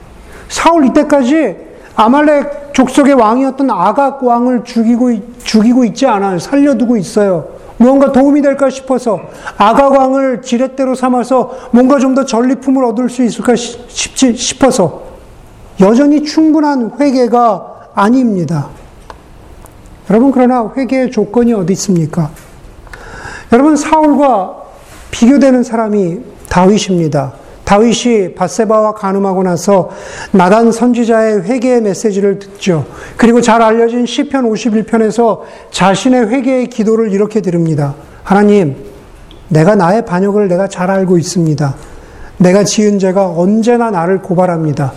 사울 0.48 0.86
이때까지 0.88 1.58
아말렉 1.96 2.74
족속의 2.74 3.16
왕이었던 3.16 3.70
아각 3.72 4.24
왕을 4.24 4.64
죽이고, 4.64 5.12
죽이고 5.44 5.84
있지 5.86 6.06
않아요. 6.06 6.40
살려두고 6.40 6.98
있어요. 6.98 7.60
무언가 7.78 8.12
도움이 8.12 8.42
될까 8.42 8.70
싶어서 8.70 9.22
아각 9.58 9.94
왕을 9.94 10.42
지렛대로 10.42 10.96
삼아서 10.96 11.70
뭔가 11.72 11.98
좀 11.98 12.14
더 12.14 12.26
전리품을 12.26 12.84
얻을 12.84 13.10
수 13.10 13.24
있을까 13.24 13.56
싶지, 13.56 14.36
싶어서 14.36 15.04
여전히 15.80 16.24
충분한 16.24 16.92
회개가 17.00 17.90
아닙니다. 17.96 18.68
여러분 20.10 20.32
그러나 20.32 20.72
회개의 20.76 21.12
조건이 21.12 21.54
어디 21.54 21.74
있습니까? 21.74 22.32
여러분 23.52 23.76
사울과 23.76 24.58
비교되는 25.12 25.64
사람이 25.64 26.20
다윗입니다. 26.50 27.34
다윗이 27.64 28.34
바세바와 28.34 28.94
간음하고 28.94 29.44
나서 29.44 29.92
나단 30.32 30.72
선지자의 30.72 31.44
회개의 31.44 31.82
메시지를 31.82 32.40
듣죠. 32.40 32.88
그리고 33.16 33.42
잘 33.42 33.62
알려진 33.62 34.08
시편 34.08 34.50
51편에서 34.50 35.42
자신의 35.70 36.30
회개의 36.30 36.68
기도를 36.68 37.14
이렇게 37.14 37.42
드립니다. 37.42 37.94
하나님, 38.24 38.76
내가 39.50 39.76
나의 39.76 40.06
반역을 40.06 40.48
내가 40.48 40.68
잘 40.68 40.90
알고 40.90 41.20
있습니다. 41.20 41.76
내가 42.38 42.64
지은 42.64 42.98
죄가 42.98 43.28
언제나 43.30 43.92
나를 43.92 44.24
고발합니다. 44.24 44.94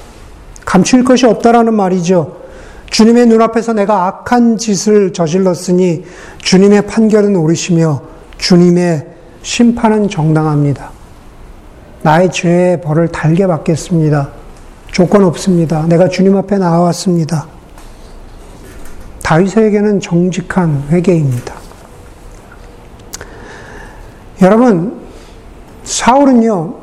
감출 0.65 1.05
것이 1.05 1.27
없다라는 1.27 1.75
말이죠. 1.75 2.42
주님의 2.93 3.27
눈앞에서 3.27 3.73
내가 3.73 4.07
악한 4.07 4.59
짓을 4.59 5.15
저질렀으니 5.15 6.05
주님의 6.43 6.87
판결은 6.87 7.35
옳으시며 7.35 8.03
주님의 8.37 9.07
심판은 9.41 10.11
정당합니다. 10.11 10.91
나의 12.03 12.31
죄의 12.31 12.83
벌을 12.83 13.09
달게 13.09 13.47
받겠습니다. 13.47 14.29
조건 14.89 15.25
없습니다. 15.25 15.87
내가 15.87 16.09
주님 16.09 16.37
앞에 16.37 16.59
나왔습니다. 16.59 17.47
다윗에게는 19.23 20.01
정직한 20.01 20.85
회개입니다. 20.91 21.55
여러분, 24.43 25.01
사울은요, 25.85 26.75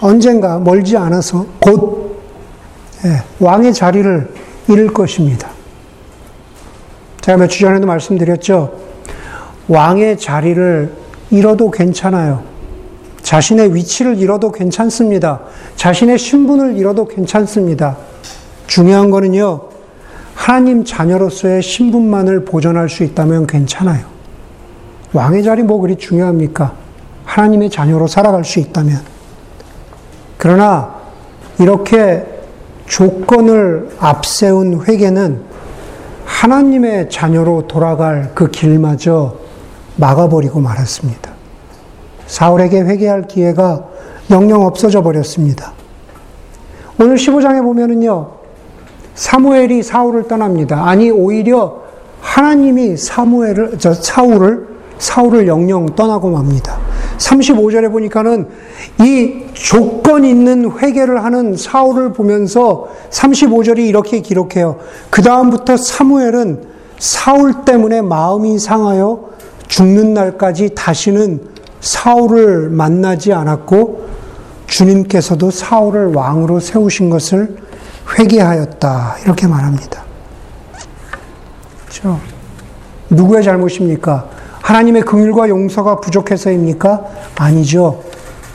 언젠가 0.00 0.58
멀지 0.58 0.98
않아서 0.98 1.46
곧 1.58 2.20
예, 3.04 3.22
왕의 3.38 3.72
자리를 3.72 4.47
잃을 4.68 4.92
것입니다. 4.92 5.50
제가 7.20 7.38
몇 7.38 7.48
주 7.48 7.60
전에도 7.60 7.86
말씀드렸죠. 7.86 8.72
왕의 9.68 10.18
자리를 10.18 10.92
잃어도 11.30 11.70
괜찮아요. 11.70 12.42
자신의 13.22 13.74
위치를 13.74 14.18
잃어도 14.18 14.50
괜찮습니다. 14.50 15.40
자신의 15.76 16.18
신분을 16.18 16.76
잃어도 16.78 17.06
괜찮습니다. 17.06 17.98
중요한 18.66 19.10
거는요, 19.10 19.62
하나님 20.34 20.84
자녀로서의 20.84 21.62
신분만을 21.62 22.44
보존할 22.44 22.88
수 22.88 23.04
있다면 23.04 23.46
괜찮아요. 23.46 24.06
왕의 25.12 25.42
자리 25.42 25.62
뭐 25.62 25.80
그리 25.80 25.96
중요합니까? 25.96 26.74
하나님의 27.24 27.68
자녀로 27.70 28.06
살아갈 28.06 28.44
수 28.44 28.58
있다면. 28.58 29.00
그러나 30.38 30.94
이렇게 31.58 32.24
조건을 32.88 33.90
앞세운 34.00 34.84
회개는 34.86 35.42
하나님의 36.24 37.10
자녀로 37.10 37.66
돌아갈 37.68 38.32
그 38.34 38.50
길마저 38.50 39.36
막아버리고 39.96 40.60
말았습니다. 40.60 41.30
사울에게 42.26 42.80
회개할 42.82 43.26
기회가 43.26 43.84
영영 44.30 44.64
없어져 44.64 45.02
버렸습니다. 45.02 45.72
오늘 47.00 47.16
15장에 47.16 47.62
보면은요, 47.62 48.30
사무엘이 49.14 49.82
사울을 49.82 50.28
떠납니다. 50.28 50.86
아니, 50.86 51.10
오히려 51.10 51.82
하나님이 52.20 52.96
사무엘을, 52.96 53.78
저 53.78 53.94
사울을, 53.94 54.68
사울을 54.98 55.46
영영 55.46 55.94
떠나고 55.94 56.30
맙니다. 56.30 56.78
35절에 57.18 57.90
보니까는 57.90 58.48
이 59.00 59.44
조건 59.52 60.24
있는 60.24 60.70
회개를 60.78 61.24
하는 61.24 61.56
사울을 61.56 62.12
보면서 62.12 62.88
35절이 63.10 63.80
이렇게 63.80 64.20
기록해요. 64.20 64.78
그 65.10 65.22
다음부터 65.22 65.76
사무엘은 65.76 66.62
사울 66.98 67.64
때문에 67.64 68.02
마음이 68.02 68.58
상하여 68.58 69.30
죽는 69.68 70.14
날까지 70.14 70.74
다시는 70.74 71.40
사울을 71.80 72.70
만나지 72.70 73.32
않았고 73.32 74.08
주님께서도 74.66 75.50
사울을 75.50 76.14
왕으로 76.14 76.60
세우신 76.60 77.10
것을 77.10 77.56
회개하였다. 78.18 79.16
이렇게 79.24 79.46
말합니다. 79.46 80.02
그렇죠? 81.84 82.20
누구의 83.10 83.42
잘못입니까? 83.42 84.37
하나님의 84.68 85.00
긍휼과 85.02 85.48
용서가 85.48 85.96
부족해서입니까? 85.96 87.02
아니죠. 87.36 88.02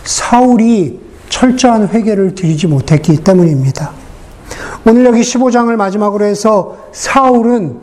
사울이 0.04 1.00
철저한 1.30 1.88
회개를 1.88 2.36
드리지 2.36 2.68
못했기 2.68 3.24
때문입니다. 3.24 3.90
오늘 4.86 5.06
여기 5.06 5.22
15장을 5.22 5.76
마지막으로 5.76 6.24
해서 6.24 6.78
사울은 6.92 7.78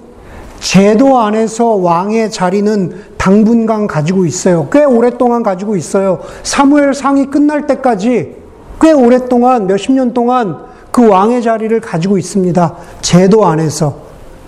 제도 0.60 1.18
안에서 1.18 1.70
왕의 1.74 2.30
자리는 2.30 3.02
당분간 3.16 3.88
가지고 3.88 4.24
있어요. 4.26 4.68
꽤 4.70 4.84
오랫동안 4.84 5.42
가지고 5.42 5.74
있어요. 5.74 6.20
사무엘 6.44 6.94
상이 6.94 7.32
끝날 7.32 7.66
때까지 7.66 8.36
꽤 8.80 8.92
오랫동안 8.92 9.66
몇십 9.66 9.90
년 9.90 10.14
동안 10.14 10.56
그 10.92 11.08
왕의 11.08 11.42
자리를 11.42 11.80
가지고 11.80 12.16
있습니다. 12.16 12.76
제도 13.00 13.44
안에서. 13.44 13.96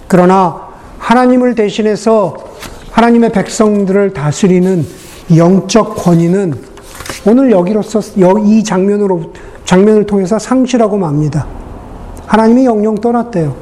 그러나 0.07 0.69
하나님을 0.99 1.57
대신해서 1.57 2.52
하나님의 2.93 3.33
백성들을 3.33 4.13
다스리는 4.13 4.87
영적 5.35 5.97
권위는 5.97 6.55
오늘 7.27 7.51
여기로서 7.51 8.01
이 8.45 8.63
장면으로 8.63 9.33
장면을 9.65 10.07
통해서 10.07 10.39
상실하고 10.39 10.99
맙니다. 10.99 11.47
하나님이 12.27 12.67
영영 12.67 12.97
떠났대요. 12.97 13.55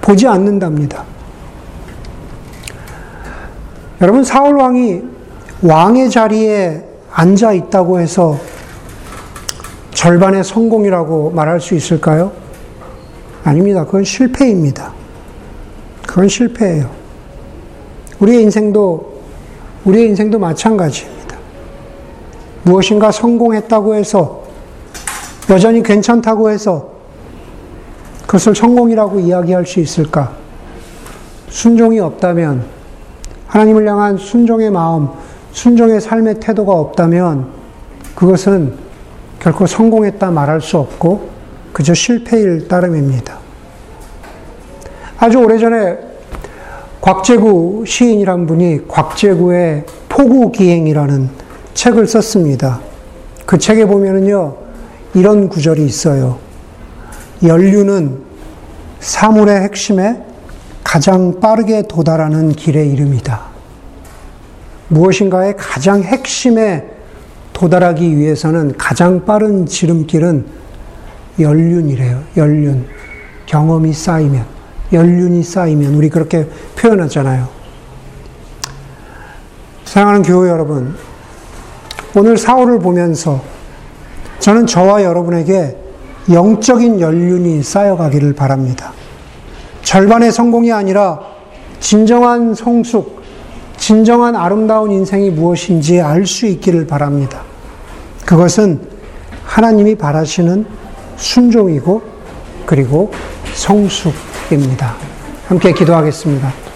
보지 0.00 0.26
않는답니다. 0.26 1.04
여러분 4.00 4.24
사울 4.24 4.56
왕이 4.56 5.02
왕의 5.62 6.10
자리에 6.10 6.84
앉아 7.12 7.52
있다고 7.52 8.00
해서 8.00 8.38
절반의 9.92 10.42
성공이라고 10.42 11.32
말할 11.32 11.60
수 11.60 11.74
있을까요? 11.74 12.32
아닙니다. 13.44 13.84
그건 13.84 14.04
실패입니다. 14.04 14.92
그건 16.06 16.28
실패예요. 16.28 16.99
우리의 18.20 18.42
인생도 18.42 19.20
우리의 19.84 20.08
인생도 20.08 20.38
마찬가지입니다. 20.38 21.36
무엇인가 22.62 23.10
성공했다고 23.10 23.94
해서 23.94 24.44
여전히 25.48 25.82
괜찮다고 25.82 26.50
해서 26.50 26.90
그것을 28.26 28.54
성공이라고 28.54 29.20
이야기할 29.20 29.66
수 29.66 29.80
있을까? 29.80 30.32
순종이 31.48 31.98
없다면 31.98 32.64
하나님을 33.46 33.88
향한 33.88 34.16
순종의 34.16 34.70
마음, 34.70 35.08
순종의 35.52 36.00
삶의 36.00 36.38
태도가 36.38 36.72
없다면 36.72 37.48
그것은 38.14 38.74
결코 39.40 39.66
성공했다 39.66 40.30
말할 40.30 40.60
수 40.60 40.78
없고 40.78 41.30
그저 41.72 41.94
실패일 41.94 42.68
따름입니다. 42.68 43.38
아주 45.18 45.38
오래전에 45.38 46.09
곽재구 47.00 47.84
시인이란 47.86 48.46
분이 48.46 48.86
곽재구의 48.88 49.84
포구기행이라는 50.08 51.30
책을 51.72 52.06
썼습니다. 52.06 52.80
그 53.46 53.58
책에 53.58 53.86
보면은요, 53.86 54.56
이런 55.14 55.48
구절이 55.48 55.84
있어요. 55.84 56.38
연륜은 57.42 58.22
사물의 59.00 59.62
핵심에 59.62 60.22
가장 60.84 61.40
빠르게 61.40 61.82
도달하는 61.88 62.50
길의 62.50 62.90
이름이다. 62.92 63.40
무엇인가의 64.88 65.56
가장 65.56 66.02
핵심에 66.02 66.86
도달하기 67.52 68.16
위해서는 68.18 68.74
가장 68.76 69.24
빠른 69.24 69.66
지름길은 69.66 70.44
연륜이래요. 71.38 72.22
연륜. 72.36 72.86
경험이 73.46 73.92
쌓이면, 73.92 74.44
연륜이 74.92 75.42
쌓이면, 75.42 75.94
우리 75.94 76.08
그렇게 76.08 76.46
표현하잖아요. 76.76 77.48
사랑하는 79.84 80.22
교회 80.22 80.50
여러분, 80.50 80.94
오늘 82.14 82.36
사울을 82.36 82.78
보면서 82.78 83.42
저는 84.40 84.66
저와 84.66 85.02
여러분에게 85.02 85.76
영적인 86.30 87.00
연륜이 87.00 87.62
쌓여가기를 87.62 88.34
바랍니다. 88.34 88.92
절반의 89.82 90.32
성공이 90.32 90.72
아니라 90.72 91.20
진정한 91.80 92.54
성숙, 92.54 93.22
진정한 93.76 94.36
아름다운 94.36 94.92
인생이 94.92 95.30
무엇인지 95.30 96.00
알 96.00 96.26
수 96.26 96.46
있기를 96.46 96.86
바랍니다. 96.86 97.42
그것은 98.26 98.80
하나님이 99.44 99.96
바라시는 99.96 100.66
순종이고 101.16 102.02
그리고 102.66 103.10
성숙 103.54 104.12
입니다. 104.54 104.94
함께 105.48 105.72
기도하겠습니다. 105.72 106.69